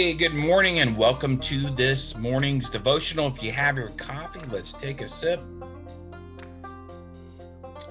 Hey, 0.00 0.14
good 0.14 0.32
morning, 0.32 0.78
and 0.78 0.96
welcome 0.96 1.36
to 1.40 1.68
this 1.68 2.16
morning's 2.16 2.70
devotional. 2.70 3.26
If 3.26 3.42
you 3.42 3.52
have 3.52 3.76
your 3.76 3.90
coffee, 3.90 4.40
let's 4.50 4.72
take 4.72 5.02
a 5.02 5.06
sip. 5.06 5.42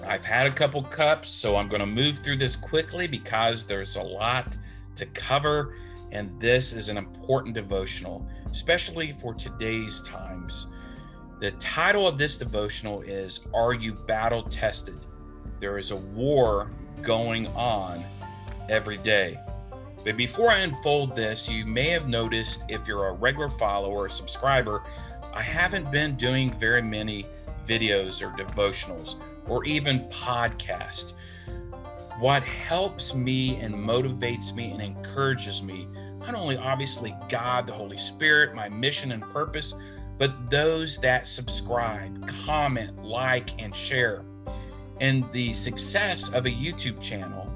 I've 0.08 0.26
had 0.26 0.48
a 0.48 0.52
couple 0.52 0.82
cups, 0.82 1.30
so 1.30 1.56
I'm 1.56 1.70
going 1.70 1.82
to 1.82 1.86
move 1.86 2.18
through 2.18 2.38
this 2.38 2.56
quickly 2.56 3.06
because 3.06 3.64
there's 3.64 3.96
a 3.96 4.02
lot 4.02 4.58
to 4.96 5.06
cover, 5.06 5.76
and 6.12 6.32
this 6.42 6.74
is 6.74 6.90
an 6.90 6.98
important 6.98 7.54
devotional, 7.54 8.28
especially 8.50 9.12
for 9.12 9.36
today's 9.36 10.02
times. 10.02 10.66
The 11.40 11.52
title 11.60 12.08
of 12.08 12.18
this 12.18 12.38
devotional 12.38 13.02
is 13.02 13.48
Are 13.54 13.74
You 13.74 13.94
Battle 13.94 14.42
Tested? 14.42 14.98
There 15.60 15.78
is 15.78 15.92
a 15.92 15.98
war 15.98 16.72
going 17.04 17.46
on 17.50 18.04
every 18.68 18.98
day. 18.98 19.38
But 20.04 20.16
before 20.16 20.52
I 20.52 20.60
unfold 20.60 21.14
this, 21.14 21.50
you 21.50 21.66
may 21.66 21.90
have 21.90 22.08
noticed 22.08 22.66
if 22.70 22.88
you're 22.88 23.08
a 23.08 23.14
regular 23.14 23.50
follower 23.50 24.06
or 24.06 24.10
subscriber, 24.10 24.84
I 25.34 25.42
haven't 25.42 25.92
been 25.92 26.16
doing 26.16 26.58
very 26.58 26.82
many 26.82 27.26
videos 27.66 28.26
or 28.26 28.36
devotionals 28.36 29.22
or 29.48 29.66
even 29.66 30.02
podcasts. 30.10 31.14
What 32.20 32.44
helps 32.44 33.16
me 33.16 33.58
and 33.58 33.74
motivates 33.74 34.56
me 34.56 34.72
and 34.72 34.82
encourages 34.82 35.64
me, 35.64 35.88
not 36.20 36.34
only 36.34 36.58
obviously 36.58 37.16
God, 37.30 37.68
the 37.68 37.74
Holy 37.74 37.98
Spirit, 37.98 38.56
my 38.56 38.70
mission 38.70 39.12
and 39.12 39.22
purpose, 39.22 39.74
but 40.18 40.50
those 40.50 40.98
that 40.98 41.28
subscribe, 41.28 42.28
comment, 42.28 43.04
like, 43.04 43.62
and 43.62 43.74
share. 43.74 44.24
And 45.00 45.30
the 45.32 45.54
success 45.54 46.34
of 46.34 46.46
a 46.46 46.52
YouTube 46.52 47.02
channel 47.02 47.49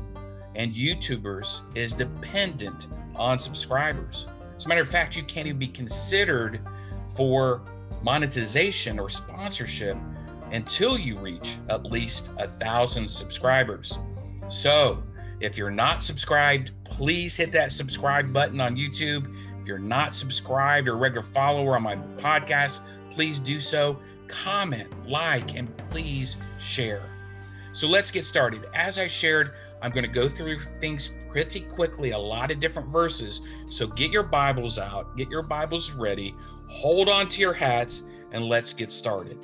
and 0.55 0.73
YouTubers 0.73 1.75
is 1.75 1.93
dependent 1.93 2.87
on 3.15 3.39
subscribers. 3.39 4.27
As 4.55 4.65
a 4.65 4.69
matter 4.69 4.81
of 4.81 4.87
fact, 4.87 5.15
you 5.15 5.23
can't 5.23 5.47
even 5.47 5.59
be 5.59 5.67
considered 5.67 6.61
for 7.15 7.61
monetization 8.03 8.99
or 8.99 9.09
sponsorship 9.09 9.97
until 10.51 10.97
you 10.97 11.17
reach 11.17 11.57
at 11.69 11.85
least 11.85 12.33
a 12.39 12.47
thousand 12.47 13.07
subscribers. 13.09 13.97
So, 14.49 15.03
if 15.39 15.57
you're 15.57 15.71
not 15.71 16.03
subscribed, 16.03 16.71
please 16.83 17.35
hit 17.35 17.51
that 17.53 17.71
subscribe 17.71 18.31
button 18.31 18.61
on 18.61 18.75
YouTube. 18.75 19.35
If 19.59 19.67
you're 19.67 19.79
not 19.79 20.13
subscribed 20.13 20.87
or 20.87 20.95
regular 20.95 21.23
follower 21.23 21.75
on 21.75 21.83
my 21.83 21.95
podcast, 22.17 22.81
please 23.11 23.39
do 23.39 23.59
so. 23.59 23.99
Comment, 24.27 24.89
like, 25.09 25.55
and 25.55 25.75
please 25.89 26.37
share. 26.57 27.03
So 27.71 27.87
let's 27.87 28.11
get 28.11 28.23
started. 28.23 28.65
As 28.75 28.99
I 28.99 29.07
shared, 29.07 29.53
I'm 29.84 29.92
going 29.92 30.06
to 30.06 30.09
go 30.09 30.30
through 30.30 30.59
things 30.59 31.20
pretty 31.28 31.59
quickly, 31.59 32.12
a 32.12 32.17
lot 32.17 32.52
of 32.52 32.62
different 32.62 32.88
verses. 32.88 33.42
So 33.70 33.86
get 33.86 34.12
your 34.12 34.23
Bibles 34.23 34.80
out, 34.80 35.17
get 35.17 35.30
your 35.30 35.44
Bibles 35.44 35.92
ready, 35.92 36.34
hold 36.67 37.09
on 37.09 37.28
to 37.28 37.42
your 37.42 37.52
hats, 37.52 38.06
and 38.31 38.45
let's 38.45 38.73
get 38.73 38.92
started. 38.92 39.38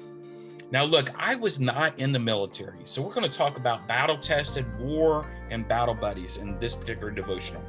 Now, 0.72 0.86
look, 0.86 1.12
I 1.18 1.36
was 1.36 1.60
not 1.60 2.00
in 2.00 2.14
the 2.14 2.20
military, 2.20 2.80
so 2.86 3.02
we're 3.02 3.14
going 3.14 3.30
to 3.30 3.38
talk 3.38 3.58
about 3.58 3.86
battle 3.86 4.18
tested 4.18 4.66
war 4.80 5.30
and 5.50 5.68
battle 5.68 5.94
buddies 5.94 6.38
in 6.38 6.58
this 6.58 6.74
particular 6.74 7.12
devotional. 7.12 7.64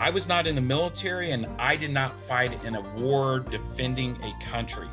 I 0.00 0.10
was 0.10 0.28
not 0.28 0.48
in 0.48 0.56
the 0.56 0.60
military 0.60 1.30
and 1.30 1.46
I 1.58 1.76
did 1.76 1.92
not 1.92 2.18
fight 2.18 2.64
in 2.64 2.74
a 2.74 2.80
war 2.96 3.38
defending 3.38 4.18
a 4.22 4.44
country, 4.44 4.88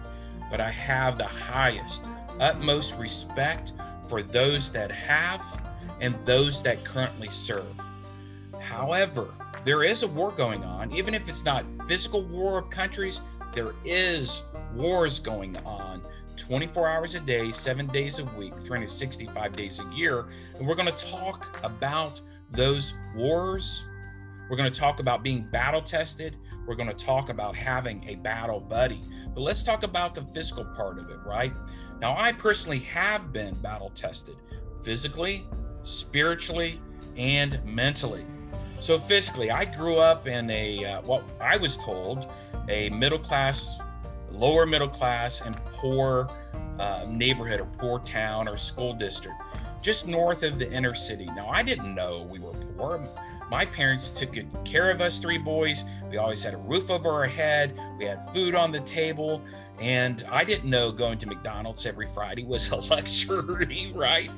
but 0.52 0.62
I 0.62 0.70
have 0.70 1.18
the 1.18 1.26
highest, 1.26 2.08
utmost 2.40 3.00
respect 3.00 3.74
for 4.08 4.22
those 4.22 4.72
that 4.72 4.92
have 4.92 5.42
and 6.02 6.16
those 6.26 6.62
that 6.64 6.84
currently 6.84 7.30
serve. 7.30 7.76
However, 8.60 9.34
there 9.64 9.84
is 9.84 10.04
a 10.04 10.08
war 10.08 10.32
going 10.32 10.64
on, 10.64 10.92
even 10.92 11.14
if 11.14 11.28
it's 11.30 11.46
not 11.46 11.66
physical 11.88 12.24
war 12.24 12.58
of 12.58 12.70
countries, 12.70 13.22
there 13.54 13.74
is 13.84 14.52
wars 14.74 15.20
going 15.20 15.58
on 15.66 16.02
24 16.38 16.88
hours 16.88 17.16
a 17.16 17.20
day, 17.20 17.52
seven 17.52 17.88
days 17.88 18.20
a 18.20 18.26
week, 18.38 18.58
365 18.58 19.54
days 19.54 19.80
a 19.80 19.96
year. 19.96 20.26
And 20.58 20.68
we're 20.68 20.76
going 20.76 20.94
to 20.94 21.06
talk 21.06 21.60
about 21.64 22.22
those 22.52 22.94
wars. 23.16 23.88
We're 24.50 24.58
going 24.58 24.72
to 24.72 24.80
talk 24.80 25.00
about 25.00 25.24
being 25.24 25.48
battle 25.52 25.82
tested. 25.82 26.38
We're 26.68 26.76
going 26.76 26.90
to 26.90 26.96
talk 26.96 27.30
about 27.30 27.56
having 27.56 28.04
a 28.10 28.16
battle 28.16 28.60
buddy. 28.60 29.02
But 29.34 29.42
let's 29.42 29.64
talk 29.64 29.84
about 29.84 30.16
the 30.16 30.22
physical 30.22 30.66
part 30.66 31.00
of 31.00 31.10
it, 31.10 31.20
right? 31.26 31.54
Now, 32.02 32.16
I 32.18 32.34
personally 32.34 32.80
have 32.80 33.32
been 33.32 33.56
battle 33.56 33.92
tested 33.92 34.36
physically, 34.84 35.48
spiritually, 35.86 36.82
and 37.16 37.64
mentally. 37.64 38.26
So, 38.80 39.00
physically, 39.00 39.52
I 39.52 39.64
grew 39.64 39.96
up 39.96 40.28
in 40.28 40.50
a, 40.50 40.84
uh, 40.84 41.02
what 41.04 41.24
I 41.40 41.56
was 41.58 41.78
told, 41.78 42.30
a 42.68 42.90
middle 42.90 43.20
class, 43.20 43.80
lower 44.32 44.66
middle 44.66 44.90
class, 44.90 45.42
and 45.42 45.56
poor 45.68 46.30
uh, 46.80 47.06
neighborhood 47.08 47.62
or 47.62 47.66
poor 47.78 48.00
town 48.00 48.50
or 48.50 48.58
school 48.58 48.94
district 48.94 49.36
just 49.86 50.08
north 50.08 50.42
of 50.42 50.58
the 50.58 50.70
inner 50.72 50.96
city. 50.96 51.26
Now, 51.26 51.48
I 51.48 51.62
didn't 51.62 51.94
know 51.94 52.24
we 52.24 52.40
were 52.40 52.54
poor. 52.76 53.08
My 53.52 53.66
parents 53.66 54.10
took 54.10 54.34
good 54.34 54.52
care 54.66 54.90
of 54.90 55.00
us 55.00 55.20
three 55.20 55.38
boys. 55.38 55.84
We 56.10 56.18
always 56.18 56.42
had 56.42 56.56
a 56.56 56.58
roof 56.58 56.90
over 56.90 57.12
our 57.12 57.28
head, 57.28 57.80
we 58.00 58.06
had 58.06 58.20
food 58.34 58.56
on 58.56 58.72
the 58.72 58.80
table. 58.80 59.44
And 59.80 60.24
I 60.32 60.44
didn't 60.44 60.68
know 60.68 60.92
going 60.92 61.20
to 61.20 61.28
McDonald's 61.28 61.86
every 61.86 62.08
Friday 62.08 62.46
was 62.46 62.72
a 62.72 62.78
luxury, 62.92 63.92
right? 63.94 64.32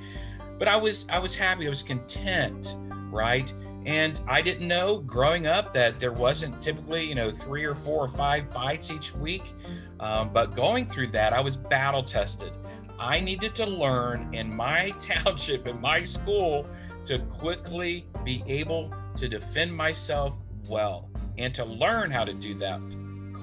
But 0.57 0.68
I 0.68 0.78
was 0.78 1.07
I 1.09 1.19
was 1.19 1.35
happy. 1.35 1.66
I 1.66 1.69
was 1.69 1.84
content, 1.84 2.75
right? 3.12 3.53
And 3.85 4.19
I 4.28 4.41
didn't 4.41 4.68
know 4.68 5.00
growing 5.00 5.47
up 5.47 5.72
that 5.73 6.00
there 6.00 6.12
wasn't 6.12 6.62
typically, 6.62 7.06
you 7.06 7.16
know, 7.16 7.31
three 7.31 7.63
or 7.63 7.73
four 7.73 8.03
or 8.03 8.09
five 8.09 8.51
fights 8.51 8.91
each 8.91 9.16
week. 9.16 9.53
Um, 10.01 10.29
but 10.34 10.56
going 10.56 10.85
through 10.85 11.07
that, 11.07 11.31
I 11.31 11.40
was 11.40 11.56
battle 11.56 12.03
tested. 12.03 12.51
I 13.00 13.22
needed 13.22 13.56
to 13.56 13.66
learn 13.66 14.34
in 14.34 14.53
my 14.53 14.90
township, 15.00 15.67
in 15.67 15.79
my 15.79 16.03
school, 16.03 16.67
to 17.06 17.19
quickly 17.19 18.07
be 18.25 18.44
able 18.46 18.94
to 19.16 19.29
defend 19.29 19.73
myself 19.73 20.44
well 20.67 21.09
and 21.38 21.56
to 21.56 21.63
learn 21.63 22.12
how 22.12 22.25
to 22.25 22.34
do 22.34 22.53
that 22.56 22.81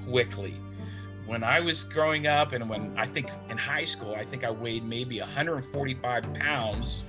quickly 0.07 0.53
when 1.25 1.43
I 1.43 1.59
was 1.59 1.83
growing 1.83 2.27
up 2.27 2.53
and 2.53 2.69
when 2.69 2.93
I 2.97 3.05
think 3.05 3.29
in 3.49 3.57
high 3.57 3.85
school, 3.85 4.15
I 4.15 4.23
think 4.23 4.43
I 4.43 4.51
weighed 4.51 4.83
maybe 4.83 5.19
145 5.19 6.33
pounds, 6.35 7.03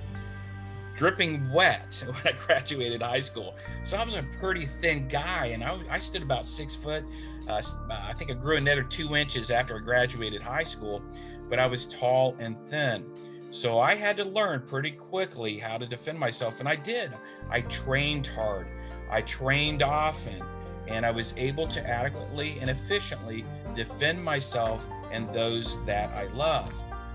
dripping 0.95 1.51
wet 1.51 2.03
when 2.07 2.33
I 2.33 2.37
graduated 2.37 3.01
high 3.01 3.19
school. 3.19 3.55
So 3.83 3.97
I 3.97 4.03
was 4.03 4.15
a 4.15 4.23
pretty 4.39 4.65
thin 4.65 5.07
guy 5.07 5.47
and 5.47 5.63
I, 5.63 5.79
I 5.89 5.99
stood 5.99 6.23
about 6.23 6.47
six 6.47 6.75
foot. 6.75 7.03
Uh, 7.47 7.61
I 7.89 8.13
think 8.13 8.31
I 8.31 8.33
grew 8.33 8.57
another 8.57 8.83
two 8.83 9.15
inches 9.15 9.51
after 9.51 9.77
I 9.77 9.79
graduated 9.79 10.41
high 10.41 10.63
school, 10.63 11.01
but 11.47 11.59
I 11.59 11.67
was 11.67 11.87
tall 11.87 12.35
and 12.39 12.57
thin. 12.67 13.05
So 13.51 13.79
I 13.79 13.95
had 13.95 14.17
to 14.17 14.25
learn 14.25 14.63
pretty 14.67 14.91
quickly 14.91 15.57
how 15.57 15.77
to 15.77 15.87
defend 15.87 16.19
myself, 16.19 16.59
and 16.59 16.67
I 16.67 16.75
did. 16.75 17.13
I 17.49 17.61
trained 17.61 18.27
hard, 18.27 18.67
I 19.09 19.21
trained 19.21 19.81
often, 19.81 20.43
and 20.87 21.05
I 21.05 21.11
was 21.11 21.37
able 21.37 21.67
to 21.69 21.87
adequately 21.87 22.59
and 22.59 22.69
efficiently 22.69 23.45
defend 23.73 24.23
myself 24.23 24.89
and 25.11 25.31
those 25.33 25.83
that 25.85 26.09
I 26.13 26.27
love. 26.33 26.71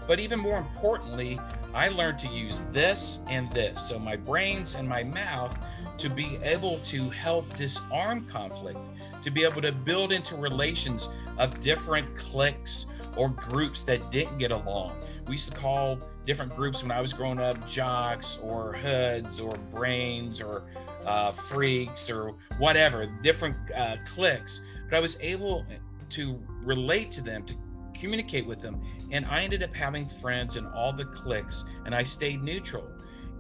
But 0.07 0.21
even 0.21 0.39
more 0.39 0.59
importantly, 0.59 1.39
I 1.75 1.89
learned 1.89 2.19
to 2.21 2.29
use 2.29 2.65
this 2.71 3.21
and 3.29 3.51
this, 3.53 3.81
so 3.81 3.99
my 3.99 4.17
brains 4.17 4.75
and 4.75 4.87
my 4.87 5.03
mouth, 5.03 5.57
to 5.99 6.11
be 6.11 6.37
able 6.43 6.79
to 6.81 7.09
help 7.11 7.55
disarm 7.55 8.27
conflict, 8.27 8.79
to 9.23 9.31
be 9.31 9.45
able 9.45 9.63
to 9.63 9.73
build 9.73 10.13
into 10.13 10.37
relations 10.37 11.11
of 11.39 11.61
different 11.61 12.15
cliques 12.15 12.87
or 13.17 13.31
groups 13.31 13.85
that 13.85 14.11
didn't 14.11 14.39
get 14.39 14.51
along. 14.51 14.97
We 15.27 15.33
used 15.33 15.51
to 15.51 15.57
call 15.57 15.99
different 16.27 16.55
groups 16.55 16.83
when 16.83 16.91
I 16.91 17.01
was 17.01 17.13
growing 17.13 17.39
up 17.39 17.67
jocks 17.69 18.39
or 18.43 18.75
hoods 18.75 19.41
or 19.41 19.57
brains 19.71 20.43
or 20.43 20.65
uh, 21.07 21.31
freaks 21.31 22.11
or 22.11 22.35
whatever, 22.59 23.07
different 23.23 23.57
uh, 23.75 23.97
cliques. 24.05 24.65
But 24.89 24.97
I 24.97 25.01
was 25.01 25.21
able 25.23 25.65
to 26.13 26.41
relate 26.63 27.11
to 27.13 27.23
them, 27.23 27.45
to 27.47 27.55
communicate 27.95 28.47
with 28.47 28.63
them. 28.63 28.81
And 29.11 29.27
I 29.27 29.43
ended 29.43 29.63
up 29.63 29.75
having 29.75 30.07
friends 30.07 30.57
in 30.57 30.67
all 30.67 30.93
the 30.93 31.05
cliques, 31.07 31.65
and 31.85 31.95
I 31.95 32.03
stayed 32.03 32.43
neutral. 32.43 32.89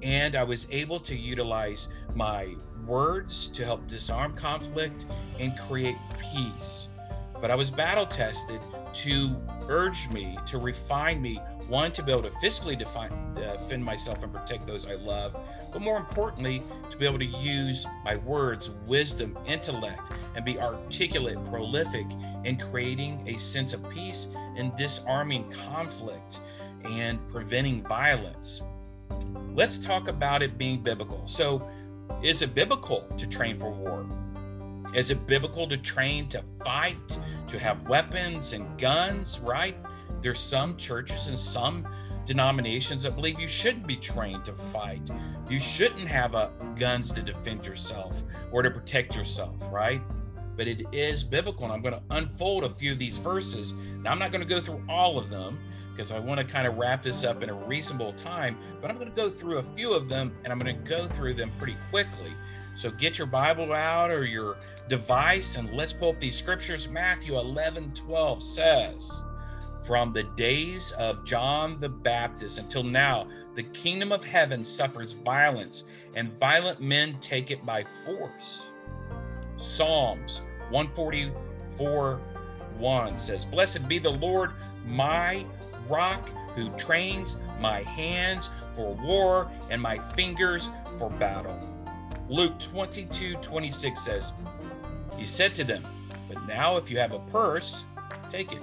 And 0.03 0.35
I 0.35 0.43
was 0.43 0.71
able 0.73 0.99
to 1.01 1.17
utilize 1.17 1.95
my 2.15 2.55
words 2.87 3.49
to 3.49 3.65
help 3.65 3.87
disarm 3.87 4.35
conflict 4.35 5.07
and 5.39 5.57
create 5.59 5.97
peace. 6.21 6.89
But 7.41 7.51
I 7.51 7.55
was 7.55 7.71
battle 7.71 8.07
tested 8.07 8.61
to 8.95 9.37
urge 9.69 10.09
me, 10.11 10.39
to 10.47 10.59
refine 10.59 11.23
me, 11.23 11.41
one, 11.69 11.93
to 11.93 12.03
be 12.03 12.13
able 12.13 12.23
to 12.23 12.31
physically 12.33 12.77
define, 12.77 13.35
defend 13.35 13.85
myself 13.85 14.23
and 14.23 14.33
protect 14.33 14.67
those 14.67 14.87
I 14.87 14.97
love, 14.97 15.37
but 15.73 15.81
more 15.81 15.97
importantly, 15.97 16.63
to 16.91 16.97
be 16.97 17.07
able 17.07 17.19
to 17.19 17.25
use 17.25 17.87
my 18.05 18.17
words, 18.17 18.71
wisdom, 18.87 19.37
intellect, 19.47 20.13
and 20.37 20.45
be 20.45 20.59
articulate, 20.61 21.43
prolific 21.45 22.07
in 22.45 22.57
creating 22.57 23.23
a 23.27 23.39
sense 23.39 23.73
of 23.73 23.89
peace 23.91 24.29
and 24.57 24.77
disarming 24.77 25.51
conflict 25.51 26.41
and 26.85 27.19
preventing 27.29 27.83
violence. 27.85 28.63
Let's 29.55 29.79
talk 29.79 30.09
about 30.09 30.43
it 30.43 30.59
being 30.59 30.83
biblical. 30.83 31.23
So, 31.27 31.69
is 32.23 32.43
it 32.43 32.55
biblical 32.55 33.09
to 33.17 33.27
train 33.27 33.57
for 33.57 33.71
war? 33.71 34.07
Is 34.95 35.11
it 35.11 35.27
biblical 35.27 35.67
to 35.69 35.77
train 35.77 36.29
to 36.29 36.43
fight, 36.65 37.19
to 37.49 37.59
have 37.59 37.89
weapons 37.89 38.53
and 38.53 38.79
guns, 38.79 39.41
right? 39.41 39.77
There's 40.21 40.41
some 40.41 40.77
churches 40.77 41.29
and 41.29 41.39
some 41.39 41.87
denominations 42.25 43.03
that 43.03 43.15
believe 43.15 43.41
you 43.41 43.49
shouldn't 43.49 43.87
be 43.87 43.97
trained 43.97 44.45
to 44.45 44.53
fight. 44.53 45.11
You 45.49 45.59
shouldn't 45.59 46.09
have 46.09 46.35
a, 46.35 46.51
guns 46.77 47.13
to 47.13 47.23
defend 47.23 47.67
yourself 47.67 48.23
or 48.51 48.63
to 48.63 48.71
protect 48.71 49.17
yourself, 49.17 49.71
right? 49.73 50.01
But 50.57 50.69
it 50.69 50.87
is 50.93 51.25
biblical. 51.25 51.65
And 51.65 51.73
I'm 51.73 51.83
going 51.83 51.95
to 51.95 52.03
unfold 52.11 52.65
a 52.65 52.71
few 52.71 52.93
of 52.93 52.99
these 52.99 53.19
verses. 53.19 53.75
Now, 54.03 54.13
I'm 54.13 54.19
not 54.19 54.33
going 54.33 54.47
to 54.47 54.55
go 54.55 54.61
through 54.61 54.83
all 54.89 55.19
of 55.19 55.31
them 55.31 55.59
because 55.93 56.13
I 56.13 56.19
want 56.19 56.39
to 56.39 56.45
kind 56.45 56.67
of 56.67 56.77
wrap 56.77 57.03
this 57.03 57.25
up 57.25 57.43
in 57.43 57.51
a 57.51 57.55
reasonable 57.55 58.13
time, 58.15 58.57
but 58.81 58.91
I'm 58.91 58.97
going 58.97 59.11
to 59.11 59.15
go 59.15 59.29
through 59.29 59.59
a 59.59 59.63
few 59.63 59.93
of 59.93 60.09
them 60.09 60.35
and 60.43 60.53
I'm 60.53 60.59
going 60.59 60.75
to 60.75 60.83
go 60.89 61.07
through 61.07 61.35
them 61.35 61.53
pretty 61.59 61.77
quickly. 61.91 62.33
So 62.75 62.91
get 62.91 63.19
your 63.19 63.27
Bible 63.27 63.73
out 63.73 64.11
or 64.11 64.25
your 64.25 64.57
device 64.89 65.57
and 65.57 65.71
let's 65.73 65.93
pull 65.93 66.11
up 66.11 66.21
these 66.21 66.37
scriptures. 66.37 66.91
Matthew 66.91 67.39
11 67.39 67.93
12 67.95 68.43
says, 68.43 69.21
From 69.83 70.13
the 70.13 70.23
days 70.23 70.93
of 70.93 71.25
John 71.25 71.81
the 71.81 71.89
Baptist 71.89 72.59
until 72.59 72.85
now, 72.85 73.27
the 73.55 73.65
kingdom 73.65 74.13
of 74.13 74.25
heaven 74.25 74.65
suffers 74.65 75.13
violence, 75.13 75.85
and 76.15 76.33
violent 76.33 76.81
men 76.81 77.19
take 77.21 77.51
it 77.51 77.67
by 77.67 77.83
force. 77.83 78.71
Psalms 79.57 80.43
144 80.71 82.21
1 82.79 83.19
says, 83.19 83.45
Blessed 83.45 83.89
be 83.89 83.99
the 83.99 84.11
Lord, 84.11 84.53
my 84.87 85.45
rock, 85.89 86.31
who 86.55 86.71
trains 86.77 87.39
my 87.61 87.83
hands 87.83 88.51
for 88.75 88.95
war 88.95 89.51
and 89.69 89.83
my 89.83 89.99
fingers 89.99 90.71
for 90.99 91.11
battle. 91.11 91.59
Luke 92.29 92.59
22 92.61 93.35
26 93.37 94.01
says, 94.01 94.33
He 95.19 95.27
said 95.27 95.55
to 95.57 95.65
them, 95.65 95.85
But 96.29 96.47
now 96.47 96.77
if 96.77 96.91
you 96.91 96.99
have 96.99 97.13
a 97.13 97.19
purse, 97.19 97.85
take 98.31 98.53
it, 98.53 98.63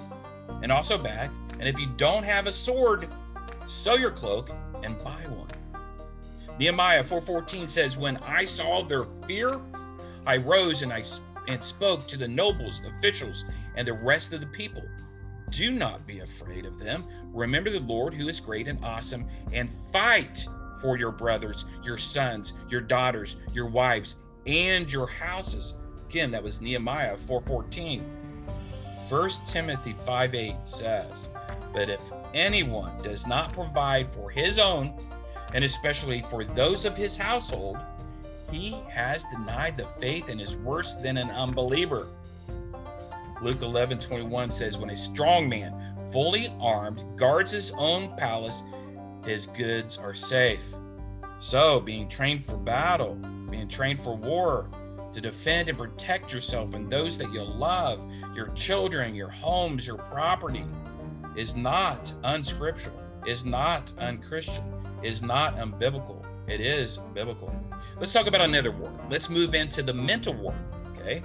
and 0.62 0.70
also 0.72 0.98
bag, 0.98 1.30
and 1.58 1.68
if 1.68 1.78
you 1.78 1.86
don't 1.96 2.24
have 2.24 2.46
a 2.46 2.52
sword, 2.52 3.08
sell 3.66 3.98
your 3.98 4.10
cloak 4.10 4.50
and 4.82 5.02
buy 5.04 5.22
one. 5.28 5.48
Nehemiah 6.58 7.04
4:14 7.04 7.68
says, 7.68 7.96
"When 7.96 8.16
I 8.18 8.44
saw 8.44 8.82
their 8.82 9.04
fear, 9.04 9.60
I 10.26 10.36
rose 10.36 10.82
and 10.82 10.92
I 10.92 11.02
and 11.48 11.62
spoke 11.62 12.06
to 12.06 12.16
the 12.16 12.28
nobles, 12.28 12.80
the 12.80 12.88
officials, 12.88 13.44
and 13.76 13.86
the 13.86 13.92
rest 13.92 14.32
of 14.32 14.40
the 14.40 14.46
people. 14.46 14.82
Do 15.50 15.72
not 15.72 16.06
be 16.06 16.20
afraid 16.20 16.64
of 16.64 16.78
them. 16.78 17.04
Remember 17.32 17.70
the 17.70 17.80
Lord 17.80 18.14
who 18.14 18.28
is 18.28 18.40
great 18.40 18.68
and 18.68 18.82
awesome, 18.84 19.26
and 19.52 19.68
fight 19.70 20.46
for 20.80 20.96
your 20.96 21.10
brothers, 21.10 21.66
your 21.82 21.98
sons, 21.98 22.52
your 22.68 22.80
daughters, 22.80 23.36
your 23.52 23.66
wives, 23.66 24.22
and 24.46 24.90
your 24.92 25.08
houses. 25.08 25.74
Again, 26.08 26.30
that 26.30 26.42
was 26.42 26.60
Nehemiah 26.60 27.16
4:14. 27.16 28.04
1 29.10 29.28
Timothy 29.44 29.92
5:8 29.92 30.68
says, 30.68 31.30
But 31.72 31.90
if 31.90 32.12
anyone 32.32 32.92
does 33.02 33.26
not 33.26 33.52
provide 33.52 34.08
for 34.08 34.30
his 34.30 34.60
own, 34.60 34.94
and 35.52 35.64
especially 35.64 36.22
for 36.22 36.44
those 36.44 36.84
of 36.84 36.96
his 36.96 37.16
household, 37.16 37.76
he 38.52 38.70
has 38.88 39.24
denied 39.24 39.76
the 39.76 39.86
faith 39.86 40.28
and 40.28 40.40
is 40.40 40.56
worse 40.56 40.94
than 40.94 41.16
an 41.16 41.28
unbeliever. 41.30 42.06
Luke 43.42 43.62
11 43.62 43.98
21 43.98 44.48
says, 44.48 44.78
When 44.78 44.90
a 44.90 44.96
strong 44.96 45.48
man, 45.48 45.74
fully 46.12 46.54
armed, 46.60 47.04
guards 47.16 47.50
his 47.50 47.72
own 47.72 48.14
palace, 48.16 48.62
his 49.24 49.48
goods 49.48 49.98
are 49.98 50.14
safe. 50.14 50.72
So, 51.40 51.80
being 51.80 52.08
trained 52.08 52.44
for 52.44 52.56
battle, 52.56 53.14
being 53.50 53.66
trained 53.66 53.98
for 53.98 54.14
war, 54.14 54.68
to 55.12 55.20
defend 55.20 55.68
and 55.68 55.76
protect 55.76 56.32
yourself 56.32 56.74
and 56.74 56.90
those 56.90 57.18
that 57.18 57.32
you 57.32 57.42
love, 57.42 58.10
your 58.34 58.48
children, 58.48 59.14
your 59.14 59.30
homes, 59.30 59.86
your 59.86 59.98
property, 59.98 60.64
is 61.36 61.56
not 61.56 62.12
unscriptural, 62.24 63.00
is 63.26 63.44
not 63.44 63.92
unchristian, 63.98 64.64
is 65.02 65.22
not 65.22 65.56
unbiblical. 65.56 66.24
It 66.46 66.60
is 66.60 66.98
biblical. 67.14 67.54
Let's 67.98 68.12
talk 68.12 68.26
about 68.26 68.40
another 68.40 68.70
war. 68.70 68.92
Let's 69.08 69.30
move 69.30 69.54
into 69.54 69.82
the 69.82 69.94
mental 69.94 70.34
war. 70.34 70.54
Okay. 70.96 71.22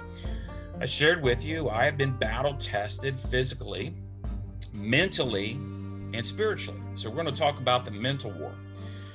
I 0.80 0.86
shared 0.86 1.22
with 1.22 1.44
you, 1.44 1.70
I 1.70 1.84
have 1.84 1.96
been 1.96 2.12
battle 2.12 2.54
tested 2.58 3.18
physically, 3.18 3.94
mentally, 4.74 5.52
and 5.52 6.24
spiritually. 6.24 6.80
So 6.94 7.08
we're 7.08 7.22
going 7.22 7.34
to 7.34 7.40
talk 7.40 7.58
about 7.60 7.84
the 7.84 7.90
mental 7.90 8.30
war. 8.32 8.52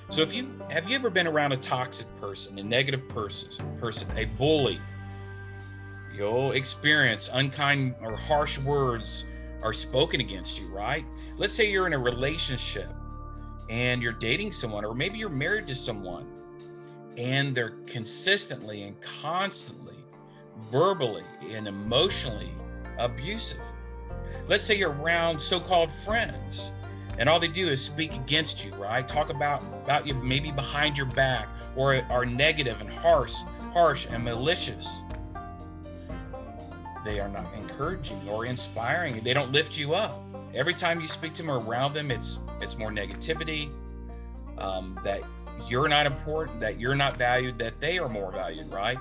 So 0.10 0.22
if 0.22 0.34
you 0.34 0.52
have 0.70 0.90
you 0.90 0.96
ever 0.96 1.10
been 1.10 1.28
around 1.28 1.54
a 1.54 1.58
toxic 1.58 2.08
person, 2.20 2.60
a 2.60 2.64
negative 2.64 3.08
person, 3.10 3.78
person, 3.78 4.10
a 4.18 4.26
bully, 4.26 4.80
you'll 6.14 6.52
experience 6.52 7.30
unkind 7.34 7.96
or 8.02 8.16
harsh 8.16 8.60
words 8.60 9.26
are 9.64 9.74
spoken 9.74 10.20
against 10.20 10.60
you, 10.60 10.68
right? 10.68 11.06
Let's 11.38 11.54
say 11.54 11.72
you're 11.72 11.88
in 11.88 11.94
a 11.94 12.00
relationship 12.00 12.90
and 13.70 14.04
you're 14.04 14.12
dating 14.12 14.52
someone, 14.52 14.84
or 14.84 14.94
maybe 14.94 15.18
you're 15.18 15.30
married 15.30 15.68
to 15.68 15.76
someone, 15.76 16.28
and 17.18 17.56
they're 17.56 17.78
consistently 17.86 18.84
and 18.84 19.00
constantly 19.02 19.96
verbally 20.70 21.24
and 21.50 21.68
emotionally 21.68 22.52
abusive. 22.98 23.62
Let's 24.48 24.66
say 24.66 24.78
you're 24.78 24.92
around 24.92 25.42
so-called 25.42 25.92
friends 25.92 26.72
and 27.22 27.30
all 27.30 27.40
they 27.40 27.48
do 27.48 27.70
is 27.70 27.86
speak 27.86 28.16
against 28.16 28.66
you, 28.66 28.74
right? 28.74 29.08
Talk 29.08 29.30
about 29.30 29.62
about 29.84 30.08
you 30.08 30.16
maybe 30.16 30.52
behind 30.52 30.98
your 30.98 31.06
back 31.06 31.48
or 31.76 32.04
are 32.10 32.26
negative 32.26 32.82
and 32.82 32.90
harsh, 32.90 33.42
harsh 33.72 34.08
and 34.10 34.24
malicious. 34.24 35.02
They 37.06 37.20
are 37.20 37.30
not 37.30 37.46
encouraging 37.56 38.28
or 38.28 38.48
inspiring. 38.48 39.24
They 39.24 39.36
don't 39.36 39.52
lift 39.52 39.78
you 39.78 39.94
up. 39.94 40.20
Every 40.56 40.74
time 40.74 41.00
you 41.00 41.08
speak 41.08 41.36
to 41.36 41.44
them 41.44 41.52
or 41.52 41.60
around 41.60 41.94
them, 41.94 42.10
it's 42.10 42.40
it's 42.60 42.80
more 42.80 42.90
negativity. 42.90 43.70
Um, 44.58 45.00
that 45.04 45.22
you're 45.68 45.88
not 45.88 46.08
important, 46.08 46.60
that 46.60 46.80
you're 46.80 46.96
not 46.96 47.18
valued, 47.18 47.60
that 47.60 47.80
they 47.80 48.00
are 48.00 48.10
more 48.10 48.32
valued, 48.32 48.74
right? 48.74 48.98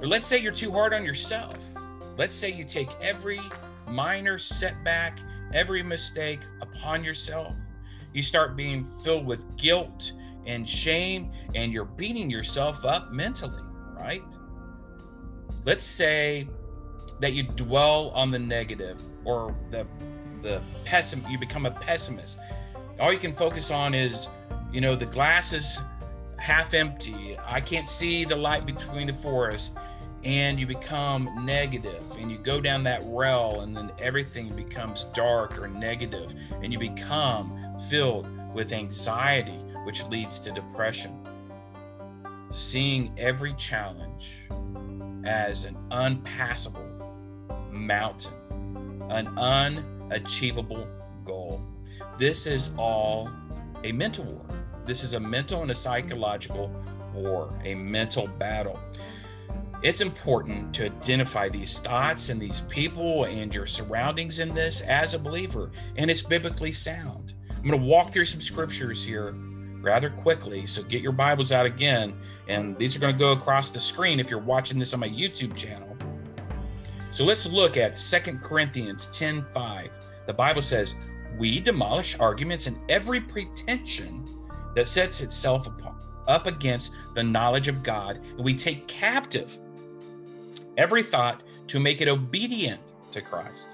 Or 0.00 0.08
let's 0.08 0.26
say 0.26 0.38
you're 0.38 0.50
too 0.50 0.72
hard 0.72 0.92
on 0.92 1.04
yourself. 1.04 1.76
Let's 2.18 2.34
say 2.34 2.50
you 2.50 2.64
take 2.64 2.90
every 3.00 3.40
minor 3.86 4.36
setback, 4.36 5.20
every 5.54 5.82
mistake 5.82 6.40
upon 6.60 7.04
yourself. 7.04 7.54
You 8.12 8.22
start 8.22 8.56
being 8.56 8.84
filled 8.84 9.26
with 9.26 9.56
guilt 9.56 10.12
and 10.46 10.68
shame, 10.68 11.32
and 11.54 11.72
you're 11.72 11.84
beating 11.84 12.30
yourself 12.30 12.84
up 12.84 13.12
mentally, 13.12 13.62
right? 13.94 14.22
Let's 15.64 15.84
say 15.84 16.48
that 17.20 17.32
you 17.32 17.44
dwell 17.44 18.10
on 18.10 18.30
the 18.30 18.38
negative 18.38 19.00
or 19.24 19.54
the 19.70 19.86
the 20.42 20.60
pessim 20.84 21.28
you 21.30 21.38
become 21.38 21.66
a 21.66 21.70
pessimist. 21.70 22.40
All 22.98 23.12
you 23.12 23.18
can 23.18 23.32
focus 23.32 23.70
on 23.70 23.94
is, 23.94 24.28
you 24.72 24.80
know, 24.80 24.96
the 24.96 25.06
glass 25.06 25.52
is 25.52 25.80
half 26.36 26.74
empty. 26.74 27.36
I 27.46 27.60
can't 27.60 27.88
see 27.88 28.24
the 28.24 28.34
light 28.34 28.66
between 28.66 29.06
the 29.06 29.14
forest 29.14 29.78
and 30.24 30.58
you 30.60 30.66
become 30.66 31.44
negative 31.44 32.02
and 32.18 32.30
you 32.30 32.38
go 32.38 32.60
down 32.60 32.84
that 32.84 33.02
rail 33.06 33.62
and 33.62 33.76
then 33.76 33.90
everything 33.98 34.54
becomes 34.54 35.04
dark 35.06 35.58
or 35.58 35.68
negative 35.68 36.34
and 36.62 36.72
you 36.72 36.78
become 36.78 37.58
filled 37.90 38.26
with 38.54 38.72
anxiety 38.72 39.58
which 39.84 40.06
leads 40.06 40.38
to 40.38 40.52
depression. 40.52 41.18
Seeing 42.52 43.12
every 43.18 43.54
challenge 43.54 44.36
as 45.24 45.64
an 45.64 45.76
unpassable 45.90 46.88
mountain 47.70 48.32
an 49.10 49.26
unachievable 49.38 50.86
goal. 51.24 51.60
This 52.18 52.46
is 52.46 52.74
all 52.78 53.30
a 53.84 53.92
mental 53.92 54.24
war. 54.24 54.46
This 54.86 55.04
is 55.04 55.14
a 55.14 55.20
mental 55.20 55.62
and 55.62 55.70
a 55.70 55.74
psychological 55.74 56.70
war 57.14 57.52
a 57.64 57.74
mental 57.74 58.26
battle 58.26 58.78
it's 59.82 60.00
important 60.00 60.72
to 60.76 60.86
identify 60.86 61.48
these 61.48 61.80
thoughts 61.80 62.28
and 62.28 62.40
these 62.40 62.60
people 62.62 63.24
and 63.24 63.52
your 63.52 63.66
surroundings 63.66 64.38
in 64.38 64.54
this 64.54 64.80
as 64.82 65.14
a 65.14 65.18
believer, 65.18 65.72
and 65.96 66.08
it's 66.08 66.22
biblically 66.22 66.70
sound. 66.70 67.34
I'm 67.50 67.68
going 67.68 67.80
to 67.80 67.86
walk 67.86 68.10
through 68.10 68.26
some 68.26 68.40
scriptures 68.40 69.02
here 69.02 69.34
rather 69.80 70.10
quickly, 70.10 70.66
so 70.66 70.84
get 70.84 71.02
your 71.02 71.10
Bibles 71.10 71.50
out 71.50 71.66
again, 71.66 72.14
and 72.46 72.78
these 72.78 72.96
are 72.96 73.00
going 73.00 73.12
to 73.12 73.18
go 73.18 73.32
across 73.32 73.70
the 73.70 73.80
screen 73.80 74.20
if 74.20 74.30
you're 74.30 74.38
watching 74.38 74.78
this 74.78 74.94
on 74.94 75.00
my 75.00 75.08
YouTube 75.08 75.56
channel. 75.56 75.96
So 77.10 77.24
let's 77.24 77.46
look 77.46 77.76
at 77.76 78.00
Second 78.00 78.40
Corinthians 78.40 79.06
10 79.18 79.44
5. 79.52 79.98
The 80.26 80.32
Bible 80.32 80.62
says, 80.62 81.00
We 81.38 81.58
demolish 81.58 82.18
arguments 82.20 82.68
and 82.68 82.78
every 82.88 83.20
pretension 83.20 84.28
that 84.76 84.86
sets 84.86 85.20
itself 85.22 85.68
up 86.28 86.46
against 86.46 86.96
the 87.14 87.22
knowledge 87.22 87.66
of 87.66 87.82
God, 87.82 88.18
and 88.18 88.44
we 88.44 88.54
take 88.54 88.86
captive 88.86 89.58
every 90.76 91.02
thought 91.02 91.42
to 91.68 91.80
make 91.80 92.00
it 92.00 92.08
obedient 92.08 92.80
to 93.12 93.20
Christ. 93.20 93.70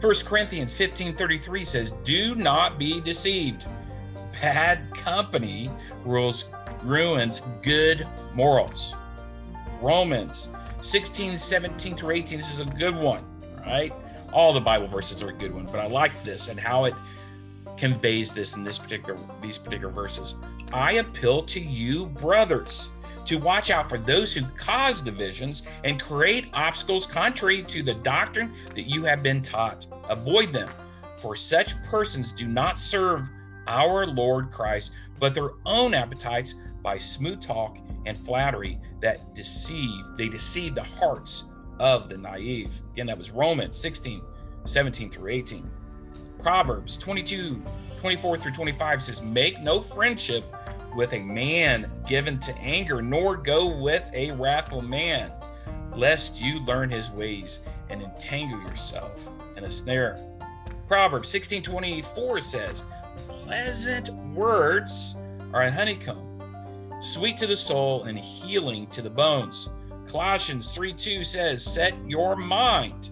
1 0.00 0.26
Corinthians 0.26 0.74
15:33 0.74 1.64
says, 1.64 1.92
"Do 2.04 2.34
not 2.34 2.78
be 2.78 3.00
deceived. 3.00 3.66
Bad 4.40 4.94
company 4.94 5.70
rules 6.04 6.50
ruins 6.84 7.40
good 7.62 8.06
morals." 8.32 8.94
Romans 9.80 10.50
16, 10.80 11.36
17 11.38 11.96
through 11.96 12.12
18. 12.12 12.38
This 12.38 12.52
is 12.52 12.60
a 12.60 12.64
good 12.64 12.94
one, 12.94 13.24
right? 13.66 13.92
All 14.32 14.52
the 14.52 14.60
Bible 14.60 14.86
verses 14.86 15.22
are 15.22 15.30
a 15.30 15.32
good 15.32 15.54
one, 15.54 15.66
but 15.66 15.80
I 15.80 15.86
like 15.86 16.12
this 16.24 16.48
and 16.48 16.60
how 16.60 16.84
it 16.84 16.94
conveys 17.76 18.32
this 18.32 18.56
in 18.56 18.64
this 18.64 18.78
particular 18.78 19.18
these 19.40 19.58
particular 19.58 19.92
verses. 19.92 20.36
I 20.72 20.92
appeal 20.94 21.42
to 21.44 21.60
you, 21.60 22.06
brothers, 22.06 22.90
to 23.28 23.36
watch 23.36 23.70
out 23.70 23.86
for 23.90 23.98
those 23.98 24.32
who 24.32 24.42
cause 24.56 25.02
divisions 25.02 25.68
and 25.84 26.00
create 26.00 26.48
obstacles 26.54 27.06
contrary 27.06 27.62
to 27.62 27.82
the 27.82 27.92
doctrine 27.92 28.50
that 28.74 28.84
you 28.84 29.04
have 29.04 29.22
been 29.22 29.42
taught. 29.42 29.86
Avoid 30.08 30.48
them, 30.48 30.68
for 31.16 31.36
such 31.36 31.80
persons 31.82 32.32
do 32.32 32.48
not 32.48 32.78
serve 32.78 33.28
our 33.66 34.06
Lord 34.06 34.50
Christ, 34.50 34.96
but 35.18 35.34
their 35.34 35.50
own 35.66 35.92
appetites 35.92 36.54
by 36.82 36.96
smooth 36.96 37.42
talk 37.42 37.76
and 38.06 38.16
flattery 38.16 38.80
that 39.00 39.34
deceive 39.34 40.04
they 40.16 40.30
deceive 40.30 40.74
the 40.74 40.82
hearts 40.82 41.52
of 41.80 42.08
the 42.08 42.16
naive. 42.16 42.80
Again, 42.92 43.06
that 43.08 43.18
was 43.18 43.30
Romans 43.30 43.76
16, 43.76 44.22
17 44.64 45.10
through 45.10 45.30
18. 45.30 45.70
Proverbs 46.38 46.96
22, 46.96 47.62
24 48.00 48.36
through 48.38 48.52
25 48.52 49.02
says, 49.02 49.20
Make 49.20 49.60
no 49.60 49.80
friendship 49.80 50.44
with 50.94 51.12
a 51.12 51.20
man 51.20 51.90
given 52.06 52.38
to 52.40 52.56
anger, 52.58 53.02
nor 53.02 53.36
go 53.36 53.66
with 53.66 54.10
a 54.14 54.30
wrathful 54.32 54.82
man, 54.82 55.30
lest 55.94 56.40
you 56.40 56.60
learn 56.60 56.90
his 56.90 57.10
ways 57.10 57.66
and 57.90 58.02
entangle 58.02 58.60
yourself 58.60 59.30
in 59.56 59.64
a 59.64 59.70
snare. 59.70 60.18
Proverbs 60.86 61.28
16, 61.28 61.62
24 61.62 62.40
says, 62.40 62.84
Pleasant 63.28 64.12
words 64.34 65.16
are 65.52 65.62
a 65.62 65.70
honeycomb, 65.70 66.40
sweet 67.00 67.36
to 67.38 67.46
the 67.46 67.56
soul 67.56 68.04
and 68.04 68.18
healing 68.18 68.86
to 68.88 69.02
the 69.02 69.10
bones. 69.10 69.70
Colossians 70.06 70.74
3 70.74 70.94
2 70.94 71.24
says, 71.24 71.62
Set 71.62 71.94
your 72.06 72.36
mind 72.36 73.10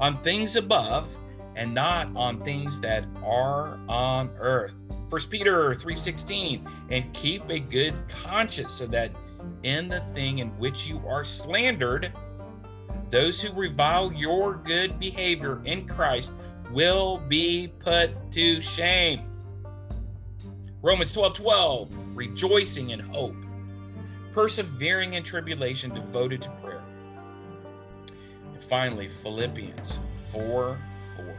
on 0.00 0.16
things 0.18 0.56
above 0.56 1.14
and 1.56 1.74
not 1.74 2.08
on 2.16 2.42
things 2.42 2.80
that 2.80 3.04
are 3.22 3.78
on 3.88 4.30
earth. 4.38 4.74
1 5.12 5.20
Peter 5.28 5.74
3:16 5.74 6.66
and 6.88 7.12
keep 7.12 7.46
a 7.50 7.58
good 7.58 7.94
conscience 8.08 8.72
so 8.72 8.86
that 8.86 9.10
in 9.62 9.86
the 9.86 10.00
thing 10.00 10.38
in 10.38 10.48
which 10.58 10.86
you 10.86 11.06
are 11.06 11.22
slandered 11.22 12.10
those 13.10 13.42
who 13.42 13.52
revile 13.52 14.10
your 14.10 14.54
good 14.54 14.98
behavior 14.98 15.60
in 15.66 15.86
Christ 15.86 16.32
will 16.70 17.18
be 17.28 17.70
put 17.78 18.10
to 18.32 18.58
shame. 18.62 19.28
Romans 20.80 21.12
12 21.12 21.34
12, 21.34 22.16
rejoicing 22.16 22.88
in 22.88 23.00
hope, 23.00 23.36
persevering 24.32 25.12
in 25.12 25.22
tribulation, 25.22 25.92
devoted 25.92 26.40
to 26.40 26.50
prayer. 26.52 26.82
And 28.54 28.62
finally, 28.64 29.08
Philippians 29.08 29.98
4 30.30 30.78
4, 31.16 31.36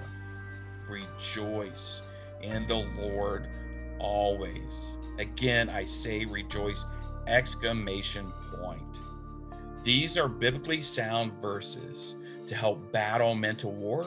rejoice 0.87 2.03
in 2.43 2.67
the 2.67 2.85
Lord 2.99 3.47
always. 4.03 4.97
Again, 5.17 5.69
I 5.69 5.83
say 5.85 6.25
rejoice, 6.25 6.85
exclamation 7.25 8.31
point. 8.51 8.99
These 9.83 10.17
are 10.17 10.27
biblically 10.27 10.81
sound 10.81 11.31
verses 11.41 12.15
to 12.47 12.55
help 12.55 12.91
battle 12.91 13.33
mental 13.33 13.71
war, 13.71 14.05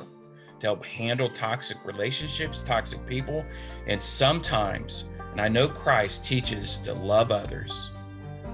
to 0.60 0.66
help 0.66 0.84
handle 0.84 1.28
toxic 1.30 1.78
relationships, 1.84 2.62
toxic 2.62 3.04
people, 3.06 3.44
and 3.86 4.02
sometimes, 4.02 5.08
and 5.32 5.40
I 5.40 5.48
know 5.48 5.68
Christ 5.68 6.24
teaches 6.24 6.78
to 6.78 6.94
love 6.94 7.30
others, 7.30 7.92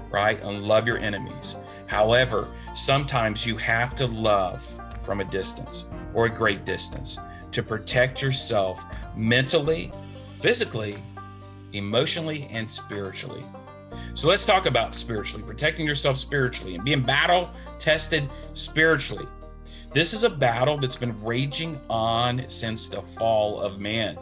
right? 0.09 0.41
And 0.43 0.63
love 0.63 0.87
your 0.87 0.99
enemies. 0.99 1.55
However, 1.87 2.49
sometimes 2.73 3.45
you 3.45 3.57
have 3.57 3.95
to 3.95 4.07
love 4.07 4.63
from 5.01 5.19
a 5.19 5.25
distance 5.25 5.89
or 6.13 6.25
a 6.25 6.29
great 6.29 6.65
distance 6.65 7.19
to 7.51 7.63
protect 7.63 8.21
yourself 8.21 8.83
mentally, 9.15 9.91
physically, 10.39 10.97
emotionally, 11.73 12.47
and 12.51 12.69
spiritually. 12.69 13.43
So 14.13 14.27
let's 14.27 14.45
talk 14.45 14.65
about 14.65 14.95
spiritually, 14.95 15.43
protecting 15.43 15.85
yourself 15.85 16.17
spiritually 16.17 16.75
and 16.75 16.83
being 16.83 17.01
battle 17.01 17.51
tested 17.79 18.29
spiritually. 18.53 19.27
This 19.91 20.13
is 20.13 20.23
a 20.23 20.29
battle 20.29 20.77
that's 20.77 20.97
been 20.97 21.21
raging 21.23 21.79
on 21.89 22.45
since 22.47 22.87
the 22.87 23.01
fall 23.01 23.59
of 23.59 23.79
man, 23.79 24.17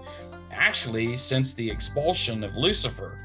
actually, 0.52 1.16
since 1.16 1.54
the 1.54 1.70
expulsion 1.70 2.44
of 2.44 2.56
Lucifer. 2.58 3.18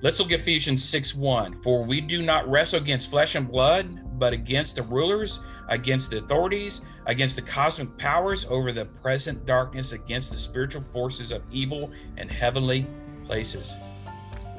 Let's 0.00 0.20
look 0.20 0.32
at 0.32 0.40
Ephesians 0.40 0.84
6 0.84 1.14
1. 1.14 1.54
For 1.54 1.82
we 1.82 2.00
do 2.00 2.22
not 2.22 2.48
wrestle 2.48 2.80
against 2.80 3.10
flesh 3.10 3.34
and 3.36 3.48
blood, 3.48 4.18
but 4.18 4.32
against 4.32 4.76
the 4.76 4.82
rulers, 4.82 5.44
against 5.68 6.10
the 6.10 6.18
authorities, 6.18 6.84
against 7.06 7.36
the 7.36 7.42
cosmic 7.42 7.96
powers 7.96 8.46
over 8.50 8.70
the 8.70 8.84
present 8.84 9.46
darkness, 9.46 9.92
against 9.92 10.30
the 10.30 10.38
spiritual 10.38 10.82
forces 10.82 11.32
of 11.32 11.42
evil 11.50 11.90
and 12.16 12.30
heavenly 12.30 12.86
places. 13.26 13.76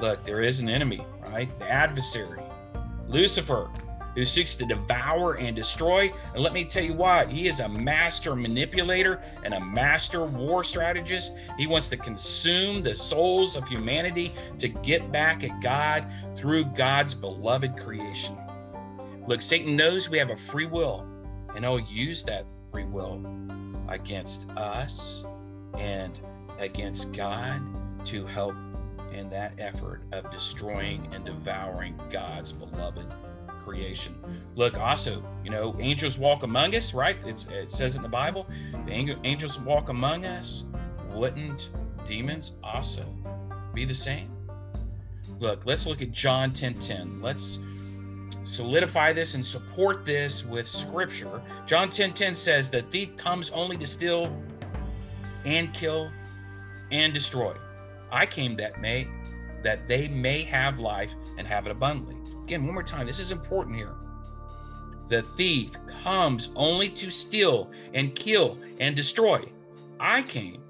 Look, 0.00 0.24
there 0.24 0.42
is 0.42 0.60
an 0.60 0.68
enemy, 0.68 1.04
right? 1.22 1.48
The 1.58 1.70
adversary, 1.70 2.42
Lucifer, 3.08 3.70
who 4.16 4.24
seeks 4.24 4.54
to 4.56 4.64
devour 4.64 5.34
and 5.34 5.54
destroy. 5.54 6.10
And 6.34 6.42
let 6.42 6.54
me 6.54 6.64
tell 6.64 6.82
you 6.82 6.94
what, 6.94 7.30
he 7.30 7.46
is 7.46 7.60
a 7.60 7.68
master 7.68 8.34
manipulator 8.34 9.22
and 9.44 9.54
a 9.54 9.60
master 9.60 10.24
war 10.24 10.64
strategist. 10.64 11.38
He 11.58 11.66
wants 11.66 11.88
to 11.90 11.96
consume 11.96 12.82
the 12.82 12.94
souls 12.94 13.56
of 13.56 13.68
humanity 13.68 14.32
to 14.58 14.68
get 14.68 15.12
back 15.12 15.44
at 15.44 15.60
God 15.60 16.06
through 16.34 16.64
God's 16.66 17.14
beloved 17.14 17.76
creation. 17.76 18.36
Look, 19.26 19.42
Satan 19.42 19.76
knows 19.76 20.08
we 20.08 20.18
have 20.18 20.30
a 20.30 20.36
free 20.36 20.66
will, 20.66 21.06
and 21.54 21.64
he'll 21.64 21.80
use 21.80 22.22
that 22.24 22.46
free 22.70 22.84
will 22.84 23.24
against 23.88 24.48
us 24.50 25.24
and 25.76 26.18
against 26.58 27.12
God 27.12 27.60
to 28.06 28.26
help 28.26 28.54
in 29.12 29.30
that 29.30 29.52
effort 29.58 30.02
of 30.12 30.30
destroying 30.30 31.08
and 31.12 31.24
devouring 31.24 31.98
God's 32.10 32.52
beloved 32.52 33.06
creation. 33.64 34.14
Look, 34.54 34.78
also, 34.78 35.24
you 35.42 35.50
know, 35.50 35.74
angels 35.80 36.18
walk 36.18 36.44
among 36.44 36.74
us, 36.76 36.94
right? 36.94 37.16
It's, 37.26 37.46
it 37.48 37.70
says 37.70 37.96
in 37.96 38.02
the 38.02 38.08
Bible, 38.08 38.46
the 38.86 39.18
angels 39.24 39.60
walk 39.60 39.88
among 39.88 40.24
us. 40.24 40.64
Wouldn't 41.12 41.70
demons 42.06 42.58
also 42.62 43.04
be 43.74 43.84
the 43.84 43.94
same? 43.94 44.30
Look, 45.40 45.66
let's 45.66 45.86
look 45.86 46.00
at 46.00 46.12
John 46.12 46.52
10 46.52 46.74
10. 46.74 47.20
Let's 47.20 47.58
solidify 48.44 49.12
this 49.12 49.34
and 49.34 49.44
support 49.44 50.04
this 50.04 50.46
with 50.46 50.68
scripture. 50.68 51.42
John 51.66 51.90
10 51.90 52.14
10 52.14 52.34
says, 52.34 52.70
The 52.70 52.82
thief 52.82 53.16
comes 53.16 53.50
only 53.50 53.76
to 53.78 53.86
steal 53.86 54.32
and 55.44 55.72
kill 55.74 56.10
and 56.90 57.12
destroy. 57.12 57.54
I 58.16 58.24
came 58.24 58.56
that 58.56 58.80
may 58.80 59.06
that 59.62 59.86
they 59.88 60.08
may 60.08 60.42
have 60.42 60.78
life 60.78 61.14
and 61.36 61.46
have 61.46 61.66
it 61.66 61.70
abundantly. 61.70 62.16
Again, 62.44 62.64
one 62.64 62.74
more 62.74 62.82
time, 62.82 63.06
this 63.06 63.18
is 63.18 63.32
important 63.32 63.76
here. 63.76 63.94
The 65.08 65.22
thief 65.22 65.72
comes 66.02 66.52
only 66.56 66.88
to 66.90 67.10
steal 67.10 67.70
and 67.92 68.14
kill 68.14 68.58
and 68.80 68.96
destroy. 68.96 69.44
I 70.00 70.22
came, 70.22 70.62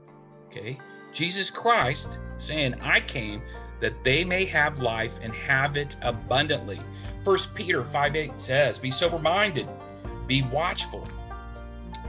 okay? 0.46 0.78
Jesus 1.12 1.50
Christ 1.50 2.18
saying, 2.38 2.74
I 2.80 3.00
came 3.00 3.42
that 3.80 4.02
they 4.02 4.24
may 4.24 4.44
have 4.46 4.80
life 4.80 5.18
and 5.22 5.32
have 5.34 5.76
it 5.76 5.96
abundantly. 6.02 6.80
First 7.24 7.54
Peter 7.54 7.84
5 7.84 8.16
8 8.16 8.40
says, 8.40 8.78
Be 8.78 8.90
sober 8.90 9.18
minded, 9.18 9.68
be 10.26 10.42
watchful. 10.42 11.06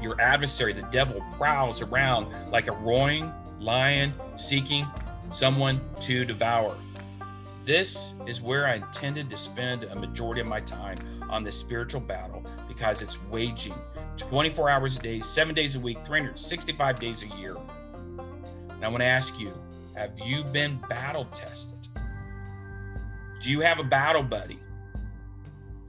Your 0.01 0.19
adversary, 0.21 0.73
the 0.73 0.87
devil, 0.91 1.23
prowls 1.37 1.81
around 1.81 2.27
like 2.51 2.67
a 2.67 2.73
roaring 2.73 3.31
lion 3.59 4.13
seeking 4.35 4.87
someone 5.31 5.81
to 6.01 6.25
devour. 6.25 6.75
This 7.63 8.13
is 8.25 8.41
where 8.41 8.65
I 8.65 8.75
intended 8.75 9.29
to 9.29 9.37
spend 9.37 9.83
a 9.83 9.95
majority 9.95 10.39
of 10.39 10.47
my 10.47 10.61
time 10.61 10.97
on 11.29 11.43
this 11.43 11.59
spiritual 11.59 12.01
battle 12.01 12.45
because 12.67 13.01
it's 13.01 13.21
waging 13.23 13.73
24 14.15 14.69
hours 14.69 14.97
a 14.97 15.01
day, 15.01 15.19
seven 15.19 15.53
days 15.53 15.75
a 15.75 15.79
week, 15.79 16.01
365 16.03 16.99
days 16.99 17.23
a 17.23 17.35
year. 17.37 17.57
And 18.69 18.85
I 18.85 18.87
want 18.87 18.99
to 18.99 19.05
ask 19.05 19.39
you 19.39 19.53
have 19.95 20.11
you 20.23 20.43
been 20.43 20.79
battle 20.89 21.25
tested? 21.33 21.87
Do 23.41 23.51
you 23.51 23.61
have 23.61 23.79
a 23.79 23.83
battle 23.83 24.23
buddy? 24.23 24.59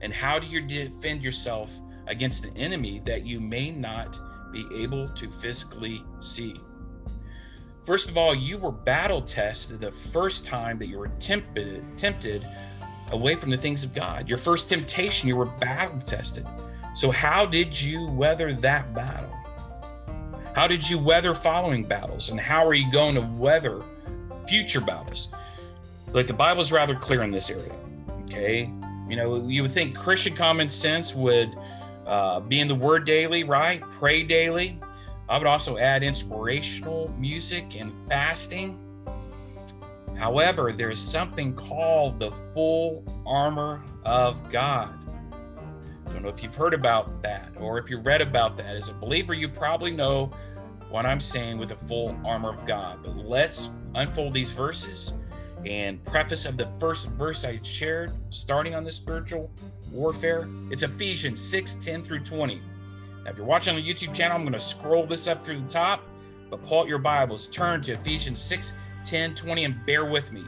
And 0.01 0.13
how 0.13 0.39
do 0.39 0.47
you 0.47 0.61
defend 0.61 1.23
yourself 1.23 1.79
against 2.07 2.45
an 2.45 2.57
enemy 2.57 3.01
that 3.05 3.25
you 3.25 3.39
may 3.39 3.71
not 3.71 4.19
be 4.51 4.65
able 4.75 5.09
to 5.09 5.29
physically 5.29 6.03
see? 6.21 6.55
First 7.89 8.11
of 8.11 8.19
all, 8.19 8.35
you 8.35 8.59
were 8.59 8.71
battle 8.71 9.19
tested 9.19 9.79
the 9.79 9.89
first 9.89 10.45
time 10.45 10.77
that 10.77 10.85
you 10.85 10.99
were 10.99 11.09
tempted, 11.17 11.83
tempted 11.97 12.47
away 13.11 13.33
from 13.33 13.49
the 13.49 13.57
things 13.57 13.83
of 13.83 13.95
God. 13.95 14.29
Your 14.29 14.37
first 14.37 14.69
temptation, 14.69 15.27
you 15.27 15.35
were 15.35 15.47
battle 15.47 15.99
tested. 16.05 16.45
So, 16.93 17.09
how 17.09 17.47
did 17.47 17.81
you 17.81 18.05
weather 18.05 18.53
that 18.53 18.93
battle? 18.93 19.35
How 20.53 20.67
did 20.67 20.87
you 20.87 20.99
weather 20.99 21.33
following 21.33 21.83
battles? 21.83 22.29
And 22.29 22.39
how 22.39 22.63
are 22.63 22.75
you 22.75 22.91
going 22.91 23.15
to 23.15 23.21
weather 23.21 23.81
future 24.47 24.81
battles? 24.81 25.29
Like 26.13 26.27
the 26.27 26.33
Bible 26.33 26.61
is 26.61 26.71
rather 26.71 26.93
clear 26.93 27.23
in 27.23 27.31
this 27.31 27.49
area. 27.49 27.73
Okay. 28.25 28.71
You 29.09 29.15
know, 29.15 29.47
you 29.47 29.63
would 29.63 29.71
think 29.71 29.97
Christian 29.97 30.35
common 30.35 30.69
sense 30.69 31.15
would 31.15 31.57
uh, 32.05 32.39
be 32.39 32.59
in 32.59 32.67
the 32.67 32.75
Word 32.75 33.07
daily, 33.07 33.43
right? 33.43 33.81
Pray 33.81 34.21
daily. 34.21 34.79
I 35.29 35.37
would 35.37 35.47
also 35.47 35.77
add 35.77 36.01
inspirational 36.01 37.13
music 37.17 37.79
and 37.79 37.95
fasting. 38.07 38.79
However, 40.17 40.73
there 40.73 40.89
is 40.89 40.99
something 40.99 41.53
called 41.53 42.19
the 42.19 42.31
full 42.53 43.05
armor 43.27 43.81
of 44.03 44.49
God. 44.49 44.93
I 46.07 46.11
don't 46.11 46.23
know 46.23 46.29
if 46.29 46.41
you've 46.41 46.55
heard 46.55 46.73
about 46.73 47.21
that 47.21 47.57
or 47.61 47.77
if 47.77 47.91
you've 47.91 48.05
read 48.05 48.21
about 48.21 48.57
that. 48.57 48.75
As 48.75 48.89
a 48.89 48.93
believer, 48.93 49.35
you 49.35 49.47
probably 49.47 49.91
know 49.91 50.31
what 50.89 51.05
I'm 51.05 51.19
saying 51.19 51.59
with 51.59 51.69
the 51.69 51.75
full 51.75 52.19
armor 52.25 52.49
of 52.49 52.65
God. 52.65 53.03
But 53.03 53.15
let's 53.15 53.75
unfold 53.93 54.33
these 54.33 54.51
verses 54.51 55.13
and 55.63 56.03
preface 56.05 56.47
of 56.47 56.57
the 56.57 56.65
first 56.65 57.11
verse 57.11 57.45
I 57.45 57.59
shared, 57.61 58.13
starting 58.31 58.73
on 58.73 58.83
the 58.83 58.91
spiritual 58.91 59.51
warfare. 59.91 60.49
It's 60.71 60.81
Ephesians 60.81 61.39
6 61.39 61.75
10 61.75 62.03
through 62.03 62.21
20. 62.21 62.61
Now, 63.23 63.31
if 63.31 63.37
you're 63.37 63.45
watching 63.45 63.75
the 63.75 63.81
YouTube 63.81 64.13
channel, 64.13 64.35
I'm 64.35 64.43
going 64.43 64.53
to 64.53 64.59
scroll 64.59 65.05
this 65.05 65.27
up 65.27 65.43
through 65.43 65.61
the 65.61 65.67
top, 65.67 66.03
but 66.49 66.65
pull 66.65 66.81
out 66.81 66.87
your 66.87 66.99
Bibles, 66.99 67.47
turn 67.47 67.81
to 67.83 67.93
Ephesians 67.93 68.41
6 68.41 68.77
10 69.05 69.35
20, 69.35 69.65
and 69.65 69.85
bear 69.85 70.05
with 70.05 70.31
me. 70.31 70.45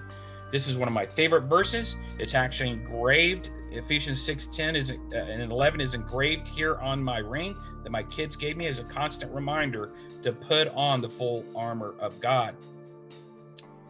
This 0.51 0.67
is 0.67 0.77
one 0.77 0.87
of 0.87 0.93
my 0.93 1.05
favorite 1.05 1.43
verses. 1.43 1.97
It's 2.19 2.35
actually 2.35 2.69
engraved. 2.71 3.51
Ephesians 3.71 4.21
6 4.21 4.47
10 4.47 4.75
is, 4.75 4.91
uh, 4.91 5.15
and 5.15 5.51
11 5.51 5.79
is 5.79 5.93
engraved 5.93 6.47
here 6.47 6.75
on 6.77 7.01
my 7.01 7.19
ring 7.19 7.55
that 7.83 7.89
my 7.89 8.03
kids 8.03 8.35
gave 8.35 8.57
me 8.57 8.67
as 8.67 8.79
a 8.79 8.83
constant 8.83 9.33
reminder 9.33 9.91
to 10.23 10.31
put 10.31 10.67
on 10.69 11.01
the 11.01 11.09
full 11.09 11.45
armor 11.55 11.95
of 11.99 12.19
God. 12.19 12.55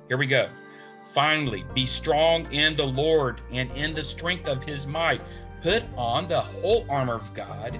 Here 0.08 0.18
we 0.18 0.28
go. 0.28 0.50
Finally, 1.14 1.66
be 1.74 1.86
strong 1.86 2.52
in 2.54 2.76
the 2.76 2.86
Lord 2.86 3.42
and 3.52 3.72
in 3.72 3.94
the 3.94 4.04
strength 4.04 4.48
of 4.48 4.64
his 4.64 4.86
might. 4.86 5.22
Put 5.64 5.84
on 5.96 6.28
the 6.28 6.42
whole 6.42 6.86
armor 6.90 7.16
of 7.16 7.34
God 7.34 7.80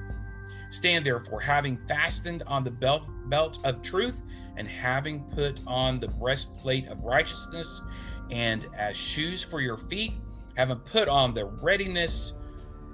Stand 0.71 1.05
therefore, 1.05 1.41
having 1.41 1.77
fastened 1.77 2.43
on 2.47 2.63
the 2.63 2.71
belt, 2.71 3.09
belt 3.25 3.59
of 3.65 3.81
truth, 3.81 4.23
and 4.55 4.67
having 4.67 5.23
put 5.35 5.59
on 5.67 5.99
the 5.99 6.07
breastplate 6.07 6.87
of 6.87 7.03
righteousness, 7.03 7.81
and 8.29 8.65
as 8.77 8.95
shoes 8.95 9.43
for 9.43 9.59
your 9.59 9.77
feet, 9.77 10.13
having 10.55 10.77
put 10.77 11.09
on 11.09 11.33
the 11.33 11.45
readiness 11.45 12.39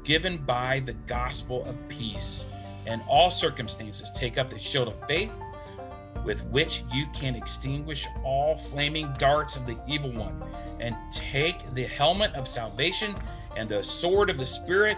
given 0.04 0.38
by 0.38 0.80
the 0.82 0.94
gospel 0.94 1.64
of 1.66 1.76
peace. 1.88 2.48
In 2.88 3.00
all 3.08 3.30
circumstances, 3.30 4.12
take 4.12 4.40
up 4.40 4.50
the 4.50 4.58
shield 4.58 4.88
of 4.88 5.08
faith, 5.08 5.36
with 6.24 6.44
which 6.46 6.84
you 6.92 7.06
can 7.14 7.36
extinguish 7.36 8.08
all 8.24 8.58
flaming 8.58 9.14
darts 9.20 9.56
of 9.56 9.68
the 9.68 9.78
evil 9.88 10.12
one, 10.12 10.42
and 10.80 10.96
take 11.12 11.74
the 11.76 11.84
helmet 11.84 12.34
of 12.34 12.48
salvation 12.48 13.14
and 13.56 13.70
the 13.70 13.84
sword 13.84 14.32
of 14.32 14.40
the 14.40 14.46
Spirit 14.46 14.98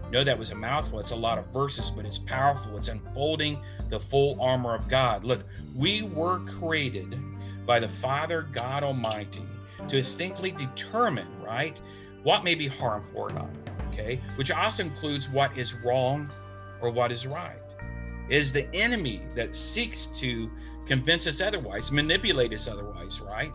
know 0.11 0.23
that 0.23 0.37
was 0.37 0.51
a 0.51 0.55
mouthful. 0.55 0.99
It's 0.99 1.11
a 1.11 1.15
lot 1.15 1.37
of 1.37 1.45
verses, 1.47 1.89
but 1.89 2.05
it's 2.05 2.19
powerful. 2.19 2.77
It's 2.77 2.89
unfolding 2.89 3.59
the 3.89 3.99
full 3.99 4.39
armor 4.41 4.75
of 4.75 4.87
God. 4.87 5.23
Look, 5.23 5.45
we 5.75 6.03
were 6.03 6.39
created 6.41 7.17
by 7.65 7.79
the 7.79 7.87
Father 7.87 8.47
God 8.51 8.83
Almighty 8.83 9.45
to 9.87 9.97
distinctly 9.97 10.51
determine, 10.51 11.27
right, 11.43 11.81
what 12.23 12.43
may 12.43 12.55
be 12.55 12.67
harmful 12.67 13.21
or 13.21 13.29
not, 13.31 13.49
okay, 13.91 14.19
which 14.35 14.51
also 14.51 14.83
includes 14.83 15.29
what 15.29 15.57
is 15.57 15.79
wrong 15.83 16.29
or 16.81 16.91
what 16.91 17.11
is 17.11 17.25
right. 17.25 17.57
It 18.29 18.37
is 18.37 18.53
the 18.53 18.73
enemy 18.75 19.21
that 19.35 19.55
seeks 19.55 20.07
to 20.19 20.49
convince 20.85 21.27
us 21.27 21.41
otherwise, 21.41 21.91
manipulate 21.91 22.53
us 22.53 22.67
otherwise, 22.67 23.21
right? 23.21 23.53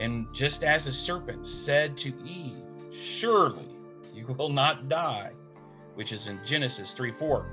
And 0.00 0.26
just 0.32 0.64
as 0.64 0.86
the 0.86 0.92
serpent 0.92 1.46
said 1.46 1.96
to 1.98 2.12
Eve, 2.24 2.64
Surely 2.90 3.68
you 4.14 4.26
will 4.26 4.48
not 4.48 4.88
die 4.88 5.32
which 5.94 6.12
is 6.12 6.28
in 6.28 6.38
Genesis 6.44 6.92
3 6.94 7.10
4. 7.10 7.46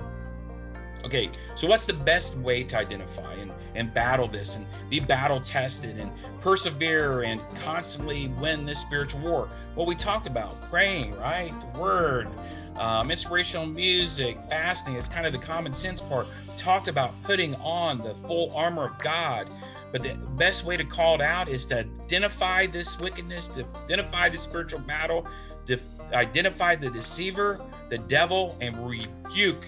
Okay, 1.04 1.32
so 1.56 1.68
what's 1.68 1.86
the 1.86 1.94
best 1.94 2.38
way 2.38 2.64
to 2.64 2.78
identify 2.78 3.34
and, 3.34 3.52
and 3.74 3.92
battle 3.92 4.28
this 4.28 4.58
and 4.58 4.68
be 4.90 5.00
battle 5.00 5.42
tested 5.42 5.98
and 5.98 6.12
persevere 6.40 7.24
and 7.24 7.42
constantly 7.56 8.28
win 8.40 8.66
this 8.66 8.80
spiritual 8.80 9.22
war? 9.22 9.50
Well, 9.76 9.88
we 9.88 9.96
talked 9.96 10.28
about 10.28 10.62
praying, 10.70 11.16
right? 11.18 11.54
The 11.60 11.80
word, 11.80 12.28
um, 12.76 13.10
inspirational 13.10 13.66
music, 13.66 14.44
fasting 14.44 14.96
is 14.96 15.10
kind 15.10 15.26
of 15.26 15.32
the 15.32 15.40
common 15.40 15.74
sense 15.74 16.02
part. 16.02 16.28
Talked 16.56 16.88
about 16.88 17.20
putting 17.24 17.56
on 17.56 17.98
the 17.98 18.14
full 18.14 18.56
armor 18.56 18.86
of 18.86 19.00
God. 19.00 19.50
But 19.92 20.04
the 20.04 20.14
best 20.38 20.66
way 20.66 20.78
to 20.78 20.86
call 20.86 21.16
it 21.16 21.22
out 21.22 21.50
is 21.50 21.66
to 21.68 21.80
identify 21.80 22.68
this 22.68 23.00
wickedness, 23.00 23.50
to 23.50 23.66
identify 23.84 24.30
the 24.30 24.38
spiritual 24.38 24.80
battle, 24.80 25.28
to 25.66 25.78
identify 26.14 26.76
the 26.76 26.90
deceiver, 26.90 27.60
the 27.92 27.98
devil 27.98 28.58
and 28.62 28.88
rebuke 28.88 29.68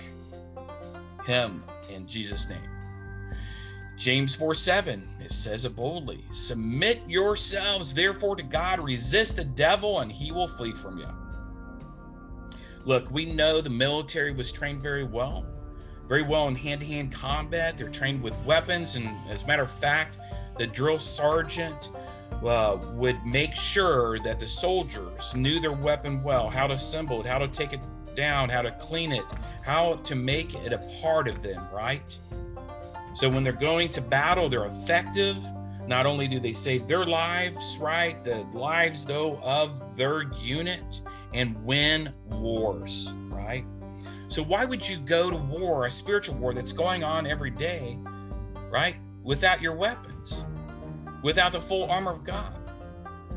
him 1.26 1.62
in 1.90 2.08
Jesus' 2.08 2.50
name. 2.50 2.58
James 3.98 4.34
4 4.34 4.56
7, 4.56 5.08
it 5.20 5.32
says 5.32 5.66
it 5.66 5.76
boldly 5.76 6.24
Submit 6.32 7.02
yourselves 7.08 7.94
therefore 7.94 8.36
to 8.38 8.44
God, 8.44 8.82
resist 8.82 9.36
the 9.36 9.44
devil, 9.44 10.00
and 10.00 10.12
he 10.12 10.32
will 10.32 10.48
flee 10.48 10.72
from 10.72 10.98
you. 10.98 11.08
Look, 12.86 13.12
we 13.12 13.34
know 13.34 13.62
the 13.62 13.70
military 13.70 14.34
was 14.34 14.52
trained 14.52 14.82
very 14.82 15.04
well, 15.04 15.46
very 16.08 16.24
well 16.24 16.48
in 16.48 16.56
hand 16.56 16.80
to 16.80 16.88
hand 16.88 17.12
combat. 17.12 17.78
They're 17.78 17.90
trained 17.90 18.24
with 18.24 18.38
weapons. 18.46 18.96
And 18.96 19.10
as 19.30 19.44
a 19.44 19.48
matter 19.48 19.64
of 19.64 19.72
fact, 19.72 20.18
the 20.58 20.68
drill 20.68 21.00
sergeant 21.00 21.92
uh, 22.46 22.78
would 22.94 23.24
make 23.26 23.54
sure 23.54 24.18
that 24.20 24.40
the 24.40 24.48
soldiers 24.48 25.36
knew 25.36 25.60
their 25.60 25.72
weapon 25.74 26.24
well, 26.24 26.50
how 26.50 26.68
to 26.68 26.74
assemble 26.74 27.22
it, 27.22 27.26
how 27.26 27.38
to 27.38 27.48
take 27.48 27.74
it 27.74 27.80
down, 28.16 28.50
how 28.50 28.62
to 28.62 28.72
clean 28.72 29.12
it, 29.12 29.26
how 29.64 29.96
to 30.04 30.16
make 30.16 30.56
it 30.56 30.74
a 30.74 30.80
part 31.02 31.28
of 31.28 31.42
them, 31.42 31.66
right? 31.74 32.18
So 33.14 33.30
when 33.30 33.44
they're 33.44 33.54
going 33.54 33.90
to 33.90 34.02
battle, 34.02 34.50
they're 34.50 34.66
effective. 34.66 35.38
Not 35.88 36.06
only 36.06 36.28
do 36.28 36.40
they 36.40 36.54
save 36.54 36.88
their 36.88 37.06
lives, 37.06 37.78
right? 37.80 38.24
The 38.24 38.46
lives, 38.54 39.06
though, 39.06 39.38
of 39.44 39.96
their 39.96 40.24
unit 40.42 41.02
and 41.34 41.62
win 41.64 42.14
wars, 42.30 43.14
right? 43.30 43.66
So 44.28 44.42
why 44.42 44.66
would 44.66 44.88
you 44.88 44.98
go 44.98 45.30
to 45.30 45.36
war, 45.36 45.86
a 45.86 45.92
spiritual 45.92 46.36
war 46.36 46.54
that's 46.54 46.74
going 46.74 47.04
on 47.04 47.28
every 47.28 47.52
day, 47.52 48.00
right? 48.72 48.96
Without 49.24 49.62
your 49.62 49.76
weapons, 49.76 50.46
without 51.22 51.52
the 51.52 51.62
full 51.62 51.90
armor 51.90 52.12
of 52.12 52.24
God. 52.24 52.54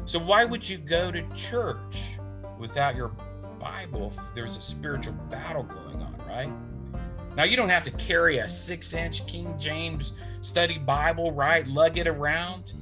So 0.07 0.19
why 0.19 0.45
would 0.45 0.67
you 0.67 0.79
go 0.79 1.11
to 1.11 1.29
church 1.35 2.19
without 2.59 2.97
your 2.97 3.09
Bible 3.67 4.13
there's 4.35 4.57
a 4.57 4.63
spiritual 4.63 5.15
battle 5.31 5.65
going 5.65 6.03
on, 6.03 6.15
right? 6.29 6.53
Now, 7.37 7.43
you 7.45 7.57
don't 7.57 7.69
have 7.69 7.85
to 7.85 7.91
carry 7.93 8.39
a 8.39 8.49
six 8.49 8.95
inch 8.95 9.27
King 9.27 9.55
James 9.59 10.17
study 10.41 10.79
Bible, 10.79 11.33
right? 11.33 11.67
Lug 11.67 11.99
it 11.99 12.07
around. 12.07 12.73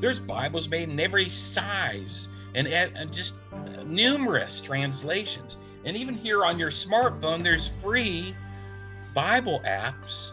There's 0.00 0.18
Bibles 0.18 0.68
made 0.68 0.88
in 0.88 0.98
every 0.98 1.28
size 1.28 2.28
and, 2.54 2.66
and 2.66 3.12
just 3.12 3.36
uh, 3.52 3.84
numerous 3.84 4.60
translations. 4.60 5.58
And 5.84 5.96
even 5.96 6.14
here 6.14 6.44
on 6.44 6.58
your 6.58 6.70
smartphone, 6.70 7.42
there's 7.42 7.68
free 7.68 8.34
Bible 9.14 9.62
apps 9.64 10.32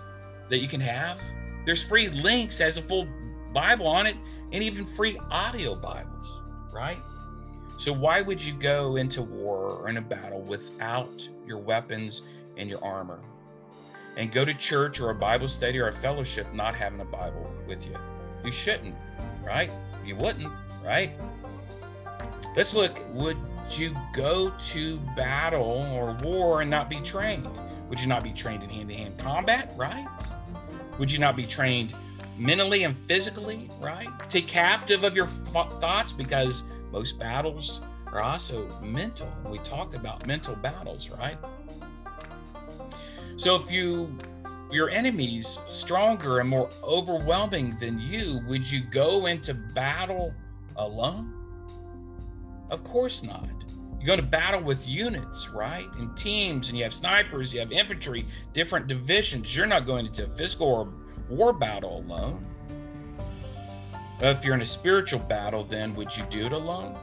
that 0.50 0.60
you 0.60 0.68
can 0.68 0.82
have. 0.82 1.22
There's 1.66 1.84
free 1.84 2.10
links 2.10 2.62
as 2.62 2.78
a 2.78 2.82
full 2.82 3.08
Bible 3.54 3.88
on 3.88 4.08
it, 4.08 4.16
and 4.52 4.64
even 4.64 4.86
free 4.86 5.20
audio 5.30 5.76
Bibles, 5.76 6.42
right? 6.74 6.98
So, 7.82 7.92
why 7.92 8.22
would 8.22 8.44
you 8.44 8.54
go 8.54 8.98
into 8.98 9.24
war 9.24 9.80
or 9.82 9.90
in 9.90 9.98
a 9.98 10.02
battle 10.02 10.42
without 10.42 11.28
your 11.48 11.58
weapons 11.58 12.22
and 12.56 12.70
your 12.70 12.84
armor? 12.84 13.20
and 14.18 14.32
go 14.32 14.46
to 14.46 14.54
church 14.54 15.00
or 15.00 15.10
a 15.10 15.16
Bible 15.16 15.48
study 15.48 15.80
or 15.80 15.88
a 15.88 15.92
fellowship 15.92 16.46
not 16.54 16.76
having 16.76 17.00
a 17.00 17.06
Bible 17.06 17.50
with 17.66 17.88
you. 17.88 17.96
You 18.44 18.52
shouldn't, 18.52 18.94
right? 19.44 19.72
You 20.06 20.16
wouldn't, 20.16 20.52
right? 20.84 21.14
Let's 22.56 22.76
look. 22.76 23.02
Would 23.14 23.38
you 23.72 23.96
go 24.14 24.52
to 24.60 24.98
battle 25.16 25.88
or 25.92 26.16
war 26.22 26.62
and 26.62 26.70
not 26.70 26.88
be 26.88 27.00
trained? 27.00 27.48
Would 27.90 28.00
you 28.00 28.08
not 28.08 28.24
be 28.24 28.32
trained 28.32 28.64
in 28.64 28.70
hand 28.70 28.90
to 28.90 28.96
hand 28.96 29.18
combat, 29.18 29.74
right? 29.76 30.08
Would 31.00 31.12
you 31.12 31.18
not 31.18 31.36
be 31.36 31.48
trained 31.48 31.96
mentally 32.38 32.84
and 32.84 32.96
physically, 32.96 33.72
right? 33.80 34.08
Take 34.30 34.48
captive 34.48 35.04
of 35.04 35.16
your 35.16 35.26
thoughts 35.26 36.14
because 36.14 36.64
most 36.92 37.20
battles 37.20 37.82
are 38.08 38.22
also 38.22 38.68
mental. 38.82 39.32
We 39.46 39.60
talked 39.60 39.94
about 39.94 40.28
mental 40.28 40.56
battles, 40.56 41.10
right? 41.10 41.38
So 43.38 43.56
if 43.56 43.72
you 43.72 44.18
your 44.72 44.90
enemies 44.90 45.60
stronger 45.68 46.40
and 46.40 46.50
more 46.50 46.70
overwhelming 46.84 47.76
than 47.78 48.00
you, 48.00 48.42
would 48.48 48.70
you 48.70 48.82
go 48.82 49.26
into 49.26 49.54
battle 49.54 50.34
alone? 50.78 51.34
Of 52.70 52.84
course 52.84 53.24
not. 53.24 53.50
You 54.00 54.08
go 54.08 54.16
to 54.16 54.24
battle 54.24 54.62
with 54.62 54.88
units, 54.88 55.50
right? 55.50 55.88
And 55.98 56.16
teams, 56.16 56.70
and 56.70 56.78
you 56.78 56.84
have 56.84 56.94
snipers, 56.94 57.54
you 57.54 57.60
have 57.60 57.72
infantry, 57.72 58.26
different 58.54 58.88
divisions. 58.88 59.56
You're 59.56 59.68
not 59.68 59.86
going 59.86 60.06
into 60.06 60.26
a 60.26 60.30
physical 60.30 60.68
or 60.68 60.94
war 61.30 61.54
battle 61.54 62.00
alone. 62.00 62.46
If 64.22 64.46
you're 64.46 64.54
in 64.54 64.62
a 64.62 64.66
spiritual 64.66 65.20
battle, 65.20 65.64
then 65.64 65.96
would 65.96 66.16
you 66.16 66.24
do 66.26 66.46
it 66.46 66.54
alone? 66.54 66.96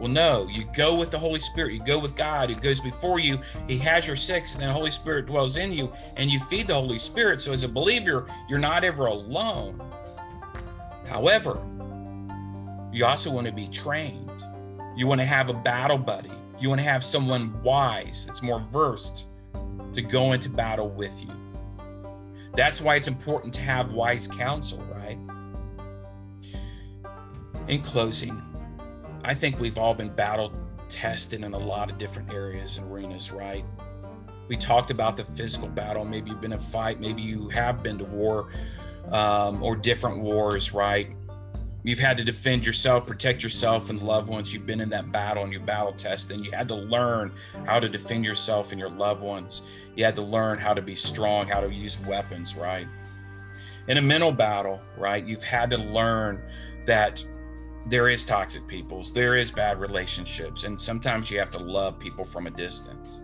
Well, 0.00 0.08
no, 0.08 0.48
you 0.48 0.64
go 0.74 0.94
with 0.94 1.10
the 1.10 1.18
Holy 1.18 1.38
Spirit. 1.38 1.74
You 1.74 1.84
go 1.84 1.98
with 1.98 2.16
God 2.16 2.48
who 2.48 2.56
goes 2.56 2.80
before 2.80 3.18
you. 3.18 3.40
He 3.66 3.78
has 3.78 4.06
your 4.06 4.16
six, 4.16 4.54
and 4.54 4.64
the 4.64 4.72
Holy 4.72 4.90
Spirit 4.90 5.26
dwells 5.26 5.58
in 5.58 5.72
you, 5.72 5.92
and 6.16 6.30
you 6.30 6.38
feed 6.40 6.66
the 6.66 6.74
Holy 6.74 6.98
Spirit. 6.98 7.40
So, 7.40 7.52
as 7.52 7.62
a 7.62 7.68
believer, 7.68 8.26
you're 8.48 8.58
not 8.58 8.84
ever 8.84 9.06
alone. 9.06 9.80
However, 11.08 11.60
you 12.92 13.04
also 13.04 13.30
want 13.30 13.46
to 13.46 13.52
be 13.52 13.68
trained. 13.68 14.30
You 14.96 15.06
want 15.06 15.20
to 15.20 15.26
have 15.26 15.50
a 15.50 15.54
battle 15.54 15.98
buddy. 15.98 16.32
You 16.58 16.70
want 16.70 16.78
to 16.78 16.84
have 16.84 17.04
someone 17.04 17.62
wise 17.62 18.24
that's 18.26 18.42
more 18.42 18.60
versed 18.60 19.26
to 19.92 20.00
go 20.00 20.32
into 20.32 20.48
battle 20.48 20.88
with 20.88 21.22
you. 21.22 21.32
That's 22.54 22.80
why 22.80 22.96
it's 22.96 23.08
important 23.08 23.52
to 23.54 23.60
have 23.60 23.92
wise 23.92 24.26
counsel, 24.26 24.78
right? 24.90 24.95
In 27.68 27.82
closing, 27.82 28.40
I 29.24 29.34
think 29.34 29.58
we've 29.58 29.76
all 29.76 29.92
been 29.92 30.10
battle 30.10 30.52
tested 30.88 31.42
in 31.42 31.52
a 31.52 31.58
lot 31.58 31.90
of 31.90 31.98
different 31.98 32.32
areas 32.32 32.78
and 32.78 32.90
arenas, 32.90 33.32
right? 33.32 33.64
We 34.46 34.56
talked 34.56 34.92
about 34.92 35.16
the 35.16 35.24
physical 35.24 35.68
battle. 35.68 36.04
Maybe 36.04 36.30
you've 36.30 36.40
been 36.40 36.52
in 36.52 36.58
a 36.58 36.62
fight. 36.62 37.00
Maybe 37.00 37.22
you 37.22 37.48
have 37.48 37.82
been 37.82 37.98
to 37.98 38.04
war 38.04 38.50
um, 39.10 39.64
or 39.64 39.74
different 39.74 40.20
wars, 40.20 40.72
right? 40.72 41.08
You've 41.82 41.98
had 41.98 42.16
to 42.18 42.24
defend 42.24 42.64
yourself, 42.64 43.04
protect 43.04 43.42
yourself 43.42 43.90
and 43.90 44.00
loved 44.00 44.28
ones. 44.28 44.54
You've 44.54 44.66
been 44.66 44.80
in 44.80 44.88
that 44.90 45.10
battle 45.10 45.42
and 45.42 45.52
your 45.52 45.62
battle 45.62 45.92
test, 45.92 46.30
and 46.30 46.44
you 46.44 46.52
had 46.52 46.68
to 46.68 46.76
learn 46.76 47.32
how 47.64 47.80
to 47.80 47.88
defend 47.88 48.24
yourself 48.24 48.70
and 48.70 48.78
your 48.78 48.90
loved 48.90 49.22
ones. 49.22 49.62
You 49.96 50.04
had 50.04 50.14
to 50.16 50.22
learn 50.22 50.58
how 50.58 50.72
to 50.72 50.82
be 50.82 50.94
strong, 50.94 51.48
how 51.48 51.60
to 51.60 51.72
use 51.72 52.00
weapons, 52.04 52.56
right? 52.56 52.86
In 53.88 53.98
a 53.98 54.02
mental 54.02 54.32
battle, 54.32 54.80
right, 54.96 55.24
you've 55.24 55.44
had 55.44 55.70
to 55.70 55.78
learn 55.78 56.40
that 56.86 57.24
there 57.88 58.08
is 58.08 58.24
toxic 58.24 58.66
peoples, 58.66 59.12
there 59.12 59.36
is 59.36 59.50
bad 59.50 59.80
relationships, 59.80 60.64
and 60.64 60.80
sometimes 60.80 61.30
you 61.30 61.38
have 61.38 61.50
to 61.52 61.58
love 61.58 61.98
people 61.98 62.24
from 62.24 62.46
a 62.46 62.50
distance. 62.50 63.20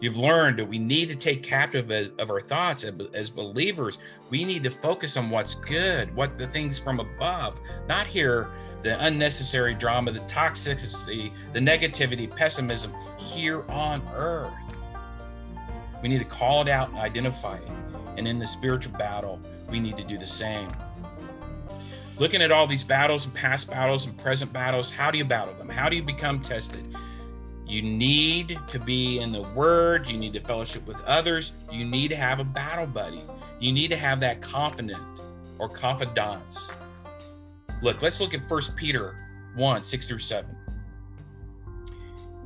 You've 0.00 0.16
learned 0.16 0.58
that 0.58 0.64
we 0.66 0.78
need 0.78 1.10
to 1.10 1.14
take 1.14 1.42
captive 1.42 1.90
of 2.18 2.30
our 2.30 2.40
thoughts 2.40 2.86
as 3.12 3.28
believers. 3.28 3.98
We 4.30 4.44
need 4.44 4.62
to 4.62 4.70
focus 4.70 5.18
on 5.18 5.28
what's 5.28 5.54
good, 5.54 6.14
what 6.16 6.38
the 6.38 6.46
things 6.46 6.78
from 6.78 7.00
above, 7.00 7.60
not 7.86 8.06
here 8.06 8.50
the 8.82 9.04
unnecessary 9.04 9.74
drama, 9.74 10.10
the 10.10 10.20
toxicity, 10.20 11.30
the 11.52 11.58
negativity, 11.58 12.34
pessimism 12.34 12.94
here 13.18 13.64
on 13.70 14.02
earth. 14.14 14.54
We 16.02 16.08
need 16.08 16.20
to 16.20 16.24
call 16.24 16.62
it 16.62 16.68
out 16.68 16.88
and 16.88 16.98
identify 16.98 17.56
it. 17.56 17.68
And 18.16 18.26
in 18.26 18.38
the 18.38 18.46
spiritual 18.46 18.96
battle, 18.96 19.38
we 19.68 19.80
need 19.80 19.98
to 19.98 20.04
do 20.04 20.16
the 20.16 20.26
same 20.26 20.70
looking 22.20 22.42
at 22.42 22.52
all 22.52 22.66
these 22.66 22.84
battles 22.84 23.24
and 23.24 23.34
past 23.34 23.70
battles 23.70 24.06
and 24.06 24.16
present 24.18 24.52
battles, 24.52 24.90
how 24.90 25.10
do 25.10 25.16
you 25.16 25.24
battle 25.24 25.54
them? 25.54 25.70
How 25.70 25.88
do 25.88 25.96
you 25.96 26.02
become 26.02 26.38
tested? 26.38 26.84
You 27.66 27.80
need 27.80 28.58
to 28.68 28.78
be 28.78 29.20
in 29.20 29.32
the 29.32 29.42
word, 29.54 30.06
you 30.06 30.18
need 30.18 30.34
to 30.34 30.40
fellowship 30.40 30.86
with 30.86 31.02
others, 31.04 31.54
you 31.72 31.86
need 31.86 32.08
to 32.08 32.16
have 32.16 32.38
a 32.38 32.44
battle 32.44 32.86
buddy. 32.86 33.22
You 33.58 33.72
need 33.72 33.88
to 33.88 33.96
have 33.96 34.20
that 34.20 34.42
confidant 34.42 35.02
or 35.58 35.68
confidants. 35.70 36.70
Look, 37.80 38.02
let's 38.02 38.20
look 38.20 38.34
at 38.34 38.42
First 38.42 38.76
Peter 38.76 39.16
1 39.56 39.82
6 39.82 40.06
through 40.06 40.18
7. 40.18 40.56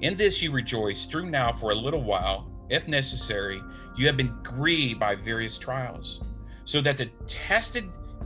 In 0.03 0.17
this 0.17 0.41
you 0.41 0.53
rejoice 0.53 1.07
through 1.07 1.31
now 1.31 1.51
for 1.51 1.73
a 1.73 1.75
little 1.75 2.03
while, 2.03 2.49
if 2.69 2.87
necessary, 2.87 3.61
you 3.97 4.07
have 4.07 4.17
been 4.17 4.37
grieved 4.45 5.01
by 5.01 5.17
various 5.17 5.59
trials, 5.59 6.21
so 6.65 6.81
that 6.81 6.97
the 6.97 7.07
tested 7.27 7.85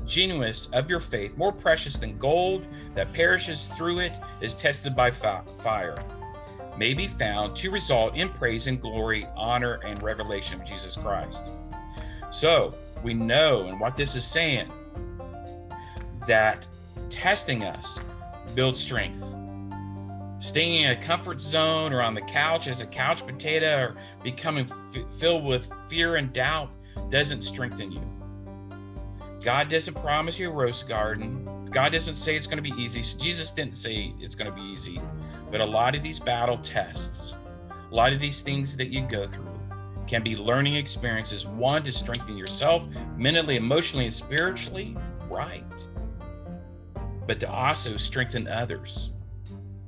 genuineness 0.09 0.71
of 0.73 0.91
your 0.91 1.01
faith, 1.01 1.37
more 1.37 1.53
precious 1.53 1.99
than 1.99 2.19
gold 2.19 2.67
that 2.95 3.13
perishes 3.13 3.69
through 3.69 3.99
it, 3.99 4.19
is 4.41 4.55
tested 4.55 4.97
by 4.97 5.11
fire, 5.11 5.97
may 6.77 6.95
be 6.95 7.07
found 7.07 7.55
to 7.57 7.71
result 7.71 8.17
in 8.17 8.29
praise 8.29 8.67
and 8.67 8.81
glory, 8.81 9.27
honor, 9.37 9.75
and 9.85 10.03
revelation 10.03 10.61
of 10.61 10.67
Jesus 10.67 10.97
Christ. 10.97 11.51
So 12.31 12.75
we 13.03 13.15
know, 13.15 13.67
and 13.67 13.79
what 13.79 13.97
this 13.97 14.17
is 14.17 14.25
saying, 14.25 14.71
that 16.27 16.67
testing 17.11 17.65
us 17.65 18.01
builds 18.55 18.79
strength. 18.79 19.23
Staying 20.41 20.85
in 20.85 20.91
a 20.93 20.97
comfort 21.03 21.41
zone 21.41 21.93
or 21.93 22.01
on 22.01 22.15
the 22.15 22.21
couch 22.23 22.69
as 22.69 22.81
a 22.81 22.87
couch 22.87 23.27
potato 23.27 23.79
or 23.79 23.97
becoming 24.23 24.69
f- 24.95 25.15
filled 25.15 25.45
with 25.45 25.73
fear 25.89 26.17
and 26.17 26.33
doubt 26.33 26.71
doesn't 27.11 27.43
strengthen 27.43 27.91
you. 27.91 28.18
God 29.43 29.69
doesn't 29.69 29.95
promise 29.95 30.39
you 30.39 30.51
a 30.51 30.53
rose 30.53 30.83
garden. 30.83 31.67
God 31.71 31.93
doesn't 31.93 32.17
say 32.17 32.35
it's 32.35 32.47
going 32.47 32.63
to 32.63 32.71
be 32.71 32.83
easy. 32.83 33.03
Jesus 33.23 33.53
didn't 33.53 33.77
say 33.77 34.13
it's 34.19 34.35
going 34.35 34.51
to 34.51 34.57
be 34.57 34.63
easy. 34.63 35.01
But 35.51 35.61
a 35.61 35.67
lot 35.67 35.95
of 35.95 36.03
these 36.03 36.19
battle 36.19 36.59
tests, 36.59 37.35
a 37.91 37.95
lot 37.95 38.13
of 38.13 38.21
these 38.21 38.43
things 38.43 38.77
that 38.77 38.89
you 38.89 39.03
go 39.03 39.27
through 39.27 39.47
can 40.09 40.25
be 40.25 40.35
learning 40.35 40.75
experiences. 40.75 41.47
One, 41.47 41.83
to 41.85 41.93
strengthen 41.93 42.37
yourself 42.37 42.89
mentally, 43.17 43.57
emotionally, 43.57 44.07
and 44.07 44.15
spiritually, 44.15 44.97
right? 45.31 45.65
But 47.27 47.39
to 47.41 47.51
also 47.51 47.97
strengthen 47.97 48.49
others 48.49 49.13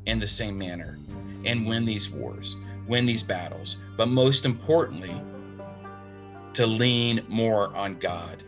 in 0.06 0.20
the 0.20 0.26
same 0.26 0.56
manner 0.56 0.98
and 1.44 1.66
win 1.66 1.84
these 1.84 2.10
wars, 2.10 2.56
win 2.86 3.04
these 3.04 3.22
battles. 3.22 3.82
But 3.96 4.08
most 4.08 4.44
importantly, 4.44 5.20
to 6.54 6.66
lean 6.66 7.24
more 7.28 7.74
on 7.74 7.98
God 7.98 8.44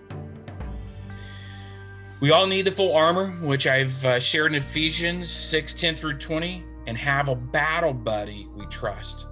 we 2.22 2.30
all 2.30 2.46
need 2.46 2.62
the 2.62 2.70
full 2.70 2.94
armor, 2.94 3.32
which 3.40 3.66
I've 3.66 4.04
uh, 4.04 4.20
shared 4.20 4.52
in 4.52 4.58
Ephesians 4.62 5.28
6 5.28 5.74
10 5.74 5.96
through 5.96 6.18
20, 6.18 6.64
and 6.86 6.96
have 6.96 7.28
a 7.28 7.34
battle 7.34 7.92
buddy 7.92 8.48
we 8.54 8.64
trust, 8.66 9.26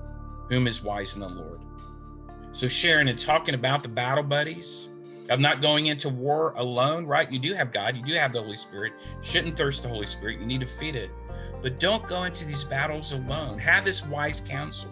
whom 0.48 0.66
is 0.66 0.82
wise 0.82 1.14
in 1.14 1.20
the 1.20 1.28
Lord. 1.28 1.60
So, 2.50 2.66
sharing 2.66 3.06
and 3.06 3.16
talking 3.16 3.54
about 3.54 3.84
the 3.84 3.88
battle 3.88 4.24
buddies, 4.24 4.88
of 5.30 5.38
not 5.38 5.62
going 5.62 5.86
into 5.86 6.08
war 6.08 6.52
alone, 6.56 7.06
right? 7.06 7.30
You 7.30 7.38
do 7.38 7.54
have 7.54 7.70
God, 7.70 7.96
you 7.96 8.04
do 8.04 8.14
have 8.14 8.32
the 8.32 8.42
Holy 8.42 8.56
Spirit. 8.56 8.94
Shouldn't 9.22 9.56
thirst 9.56 9.84
the 9.84 9.88
Holy 9.88 10.06
Spirit, 10.06 10.40
you 10.40 10.46
need 10.46 10.58
to 10.58 10.66
feed 10.66 10.96
it. 10.96 11.12
But 11.62 11.78
don't 11.78 12.04
go 12.08 12.24
into 12.24 12.44
these 12.44 12.64
battles 12.64 13.12
alone. 13.12 13.60
Have 13.60 13.84
this 13.84 14.04
wise 14.04 14.40
counsel 14.40 14.90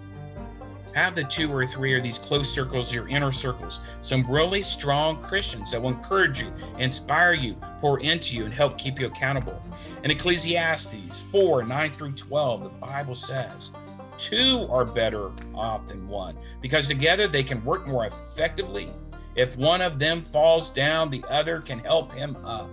have 0.98 1.14
the 1.14 1.22
two 1.22 1.52
or 1.52 1.64
three 1.64 1.92
or 1.92 2.00
these 2.00 2.18
close 2.18 2.50
circles, 2.50 2.92
your 2.92 3.08
inner 3.08 3.30
circles, 3.30 3.82
some 4.00 4.28
really 4.28 4.62
strong 4.62 5.22
Christians 5.22 5.70
that 5.70 5.80
will 5.80 5.90
encourage 5.90 6.40
you, 6.40 6.52
inspire 6.78 7.34
you, 7.34 7.54
pour 7.80 8.00
into 8.00 8.36
you, 8.36 8.44
and 8.44 8.52
help 8.52 8.76
keep 8.76 8.98
you 8.98 9.06
accountable. 9.06 9.62
In 10.02 10.10
Ecclesiastes 10.10 11.22
4 11.30 11.62
9 11.62 11.90
through 11.92 12.12
12, 12.12 12.64
the 12.64 12.68
Bible 12.70 13.14
says, 13.14 13.70
Two 14.18 14.66
are 14.68 14.84
better 14.84 15.30
off 15.54 15.86
than 15.86 16.08
one 16.08 16.36
because 16.60 16.88
together 16.88 17.28
they 17.28 17.44
can 17.44 17.64
work 17.64 17.86
more 17.86 18.06
effectively. 18.06 18.88
If 19.36 19.56
one 19.56 19.80
of 19.80 20.00
them 20.00 20.24
falls 20.24 20.68
down, 20.68 21.10
the 21.10 21.24
other 21.30 21.60
can 21.60 21.78
help 21.78 22.12
him 22.12 22.36
up. 22.44 22.68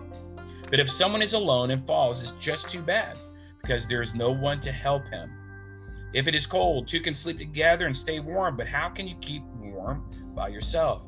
But 0.72 0.80
if 0.80 0.90
someone 0.90 1.22
is 1.22 1.36
alone 1.36 1.70
and 1.70 1.86
falls, 1.86 2.24
it's 2.24 2.32
just 2.44 2.72
too 2.72 2.82
bad 2.82 3.20
because 3.62 3.88
there 3.88 4.02
is 4.02 4.16
no 4.16 4.32
one 4.32 4.60
to 4.62 4.72
help 4.72 5.08
him. 5.10 5.32
If 6.16 6.30
it 6.30 6.34
is 6.34 6.48
cold, 6.48 6.88
two 6.88 7.02
can 7.02 7.14
sleep 7.14 7.38
together 7.38 7.88
and 7.88 7.96
stay 7.96 8.22
warm, 8.22 8.56
but 8.56 8.68
how 8.68 8.88
can 8.88 9.06
you 9.06 9.16
keep 9.18 9.44
warm 9.60 10.10
by 10.34 10.48
yourself? 10.48 11.04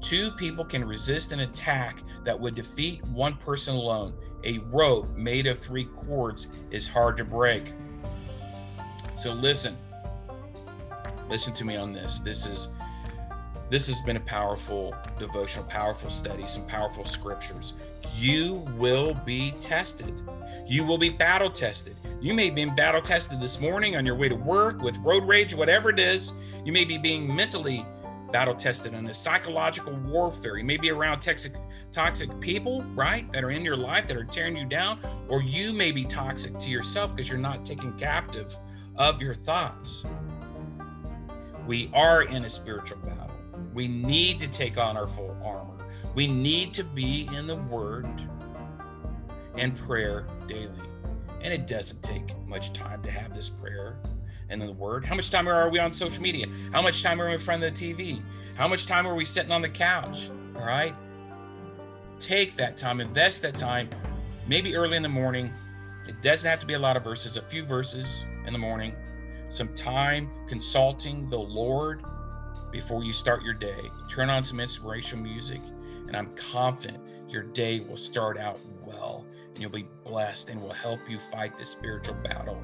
Two 0.00 0.30
people 0.30 0.64
can 0.64 0.82
resist 0.82 1.32
an 1.32 1.40
attack 1.40 2.02
that 2.24 2.40
would 2.40 2.54
defeat 2.54 3.04
one 3.08 3.36
person 3.36 3.74
alone. 3.76 4.14
A 4.44 4.60
rope 4.70 5.14
made 5.14 5.46
of 5.46 5.58
three 5.58 5.84
cords 5.94 6.48
is 6.70 6.88
hard 6.88 7.18
to 7.18 7.24
break. 7.24 7.70
So 9.14 9.34
listen. 9.34 9.76
Listen 11.28 11.52
to 11.52 11.66
me 11.66 11.76
on 11.76 11.92
this. 11.92 12.20
This 12.20 12.46
is 12.46 12.70
This 13.68 13.86
has 13.88 14.00
been 14.00 14.16
a 14.16 14.20
powerful 14.20 14.94
devotional, 15.18 15.66
powerful 15.66 16.08
study, 16.08 16.46
some 16.46 16.66
powerful 16.66 17.04
scriptures. 17.04 17.74
You 18.14 18.66
will 18.78 19.12
be 19.12 19.50
tested. 19.60 20.14
You 20.66 20.86
will 20.86 20.98
be 20.98 21.10
battle 21.10 21.50
tested. 21.50 21.96
You 22.18 22.32
may 22.32 22.48
be 22.48 22.64
battle 22.64 23.02
tested 23.02 23.40
this 23.42 23.60
morning 23.60 23.96
on 23.96 24.06
your 24.06 24.16
way 24.16 24.28
to 24.28 24.34
work 24.34 24.80
with 24.80 24.96
road 24.98 25.24
rage, 25.24 25.54
whatever 25.54 25.90
it 25.90 25.98
is. 25.98 26.32
You 26.64 26.72
may 26.72 26.84
be 26.84 26.96
being 26.96 27.34
mentally 27.34 27.84
battle 28.32 28.54
tested 28.54 28.94
in 28.94 29.06
a 29.06 29.12
psychological 29.12 29.92
warfare. 29.92 30.56
You 30.56 30.64
may 30.64 30.78
be 30.78 30.90
around 30.90 31.20
toxic, 31.20 31.52
toxic 31.92 32.40
people, 32.40 32.82
right, 32.94 33.30
that 33.32 33.44
are 33.44 33.50
in 33.50 33.62
your 33.62 33.76
life 33.76 34.08
that 34.08 34.16
are 34.16 34.24
tearing 34.24 34.56
you 34.56 34.64
down, 34.64 34.98
or 35.28 35.42
you 35.42 35.74
may 35.74 35.92
be 35.92 36.04
toxic 36.04 36.58
to 36.58 36.70
yourself 36.70 37.14
because 37.14 37.28
you're 37.28 37.38
not 37.38 37.66
taking 37.66 37.92
captive 37.98 38.52
of 38.96 39.20
your 39.20 39.34
thoughts. 39.34 40.04
We 41.66 41.90
are 41.92 42.22
in 42.22 42.44
a 42.44 42.50
spiritual 42.50 42.98
battle. 43.00 43.30
We 43.74 43.88
need 43.88 44.40
to 44.40 44.48
take 44.48 44.78
on 44.78 44.96
our 44.96 45.06
full 45.06 45.36
armor. 45.44 45.86
We 46.14 46.28
need 46.28 46.72
to 46.74 46.84
be 46.84 47.28
in 47.34 47.46
the 47.46 47.56
Word 47.56 48.08
and 49.54 49.76
prayer 49.76 50.26
daily. 50.48 50.85
And 51.46 51.54
it 51.54 51.68
doesn't 51.68 52.02
take 52.02 52.36
much 52.44 52.72
time 52.72 53.04
to 53.04 53.10
have 53.12 53.32
this 53.32 53.48
prayer 53.48 54.00
and 54.48 54.60
the 54.60 54.72
Word. 54.72 55.04
How 55.04 55.14
much 55.14 55.30
time 55.30 55.48
are 55.48 55.70
we 55.70 55.78
on 55.78 55.92
social 55.92 56.20
media? 56.20 56.48
How 56.72 56.82
much 56.82 57.04
time 57.04 57.22
are 57.22 57.28
we 57.28 57.34
in 57.34 57.38
front 57.38 57.62
of 57.62 57.72
the 57.72 57.94
TV? 57.94 58.20
How 58.56 58.66
much 58.66 58.86
time 58.86 59.06
are 59.06 59.14
we 59.14 59.24
sitting 59.24 59.52
on 59.52 59.62
the 59.62 59.68
couch? 59.68 60.30
All 60.56 60.66
right. 60.66 60.96
Take 62.18 62.56
that 62.56 62.76
time, 62.76 63.00
invest 63.00 63.42
that 63.42 63.54
time, 63.54 63.88
maybe 64.48 64.74
early 64.74 64.96
in 64.96 65.04
the 65.04 65.08
morning. 65.08 65.52
It 66.08 66.20
doesn't 66.20 66.50
have 66.50 66.58
to 66.58 66.66
be 66.66 66.74
a 66.74 66.80
lot 66.80 66.96
of 66.96 67.04
verses, 67.04 67.36
a 67.36 67.42
few 67.42 67.64
verses 67.64 68.24
in 68.44 68.52
the 68.52 68.58
morning, 68.58 68.92
some 69.48 69.72
time 69.76 70.28
consulting 70.48 71.28
the 71.28 71.38
Lord 71.38 72.02
before 72.72 73.04
you 73.04 73.12
start 73.12 73.44
your 73.44 73.54
day. 73.54 73.88
Turn 74.10 74.30
on 74.30 74.42
some 74.42 74.58
inspirational 74.58 75.22
music, 75.22 75.60
and 76.08 76.16
I'm 76.16 76.34
confident 76.34 76.98
your 77.28 77.44
day 77.44 77.78
will 77.78 77.96
start 77.96 78.36
out 78.36 78.58
well 78.84 79.24
and 79.56 79.62
you'll 79.62 79.72
be 79.72 79.88
blessed 80.04 80.50
and 80.50 80.60
will 80.60 80.72
help 80.72 81.00
you 81.08 81.18
fight 81.18 81.56
the 81.56 81.64
spiritual 81.64 82.14
battle. 82.16 82.62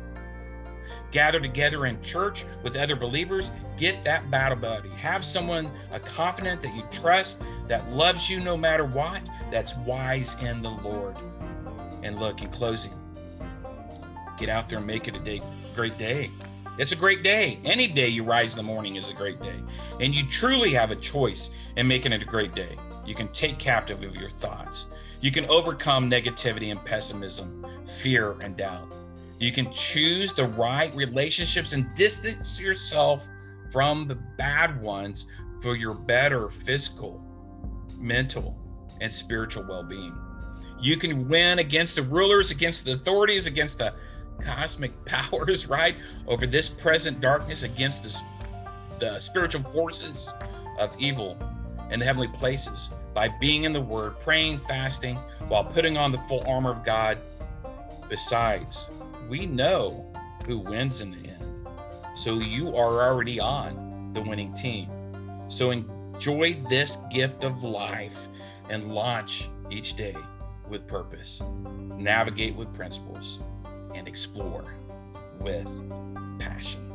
Gather 1.10 1.40
together 1.40 1.86
in 1.86 2.02
church 2.02 2.44
with 2.62 2.76
other 2.76 2.96
believers. 2.96 3.50
Get 3.78 4.04
that 4.04 4.30
battle 4.30 4.58
buddy. 4.58 4.90
Have 4.90 5.24
someone, 5.24 5.70
a 5.90 5.98
confidant 5.98 6.60
that 6.60 6.74
you 6.76 6.84
trust, 6.90 7.42
that 7.66 7.90
loves 7.90 8.28
you 8.28 8.40
no 8.40 8.58
matter 8.58 8.84
what, 8.84 9.22
that's 9.50 9.74
wise 9.78 10.40
in 10.42 10.60
the 10.60 10.70
Lord. 10.70 11.16
And 12.02 12.18
look, 12.18 12.42
in 12.42 12.50
closing, 12.50 12.92
get 14.36 14.50
out 14.50 14.68
there 14.68 14.78
and 14.78 14.86
make 14.86 15.08
it 15.08 15.16
a 15.16 15.20
day, 15.20 15.40
great 15.74 15.96
day. 15.96 16.30
It's 16.78 16.92
a 16.92 16.96
great 16.96 17.22
day. 17.22 17.58
Any 17.64 17.88
day 17.88 18.08
you 18.08 18.22
rise 18.22 18.52
in 18.52 18.58
the 18.58 18.62
morning 18.62 18.96
is 18.96 19.08
a 19.08 19.14
great 19.14 19.40
day. 19.40 19.62
And 20.00 20.14
you 20.14 20.26
truly 20.26 20.72
have 20.72 20.90
a 20.90 20.96
choice 20.96 21.54
in 21.76 21.88
making 21.88 22.12
it 22.12 22.22
a 22.22 22.26
great 22.26 22.54
day. 22.54 22.76
You 23.06 23.14
can 23.14 23.28
take 23.28 23.58
captive 23.58 24.02
of 24.02 24.14
your 24.14 24.30
thoughts. 24.30 24.88
You 25.22 25.30
can 25.30 25.46
overcome 25.46 26.10
negativity 26.10 26.72
and 26.72 26.84
pessimism, 26.84 27.64
fear 27.86 28.32
and 28.40 28.56
doubt. 28.56 28.92
You 29.38 29.52
can 29.52 29.72
choose 29.72 30.34
the 30.34 30.46
right 30.46 30.92
relationships 30.96 31.74
and 31.74 31.94
distance 31.94 32.60
yourself 32.60 33.28
from 33.70 34.08
the 34.08 34.16
bad 34.16 34.82
ones 34.82 35.26
for 35.60 35.76
your 35.76 35.94
better 35.94 36.48
physical, 36.48 37.24
mental, 37.96 38.58
and 39.00 39.12
spiritual 39.12 39.64
well 39.68 39.84
being. 39.84 40.12
You 40.80 40.96
can 40.96 41.28
win 41.28 41.60
against 41.60 41.94
the 41.94 42.02
rulers, 42.02 42.50
against 42.50 42.84
the 42.84 42.94
authorities, 42.94 43.46
against 43.46 43.78
the 43.78 43.94
cosmic 44.40 45.04
powers, 45.04 45.68
right? 45.68 45.94
Over 46.26 46.48
this 46.48 46.68
present 46.68 47.20
darkness 47.20 47.62
against 47.62 48.02
the, 48.02 48.20
the 48.98 49.20
spiritual 49.20 49.62
forces 49.62 50.32
of 50.80 50.96
evil 50.98 51.38
in 51.92 52.00
the 52.00 52.04
heavenly 52.04 52.26
places 52.26 52.90
by 53.14 53.28
being 53.40 53.64
in 53.64 53.72
the 53.72 53.80
Word, 53.80 54.18
praying, 54.20 54.58
fasting, 54.58 55.16
while 55.48 55.64
putting 55.64 55.96
on 55.96 56.12
the 56.12 56.18
full 56.18 56.42
armor 56.46 56.70
of 56.70 56.84
God. 56.84 57.18
Besides, 58.08 58.90
we 59.28 59.46
know 59.46 60.06
who 60.46 60.58
wins 60.58 61.00
in 61.00 61.10
the 61.10 61.28
end. 61.28 61.66
So 62.14 62.38
you 62.38 62.76
are 62.76 63.02
already 63.02 63.40
on 63.40 64.10
the 64.12 64.22
winning 64.22 64.52
team. 64.52 64.90
So 65.48 65.70
enjoy 65.70 66.54
this 66.68 66.98
gift 67.10 67.44
of 67.44 67.64
life 67.64 68.28
and 68.68 68.92
launch 68.92 69.48
each 69.70 69.94
day 69.94 70.16
with 70.68 70.86
purpose, 70.86 71.42
navigate 71.96 72.54
with 72.54 72.72
principles 72.72 73.40
and 73.94 74.08
explore 74.08 74.64
with 75.40 75.68
passion. 76.38 76.91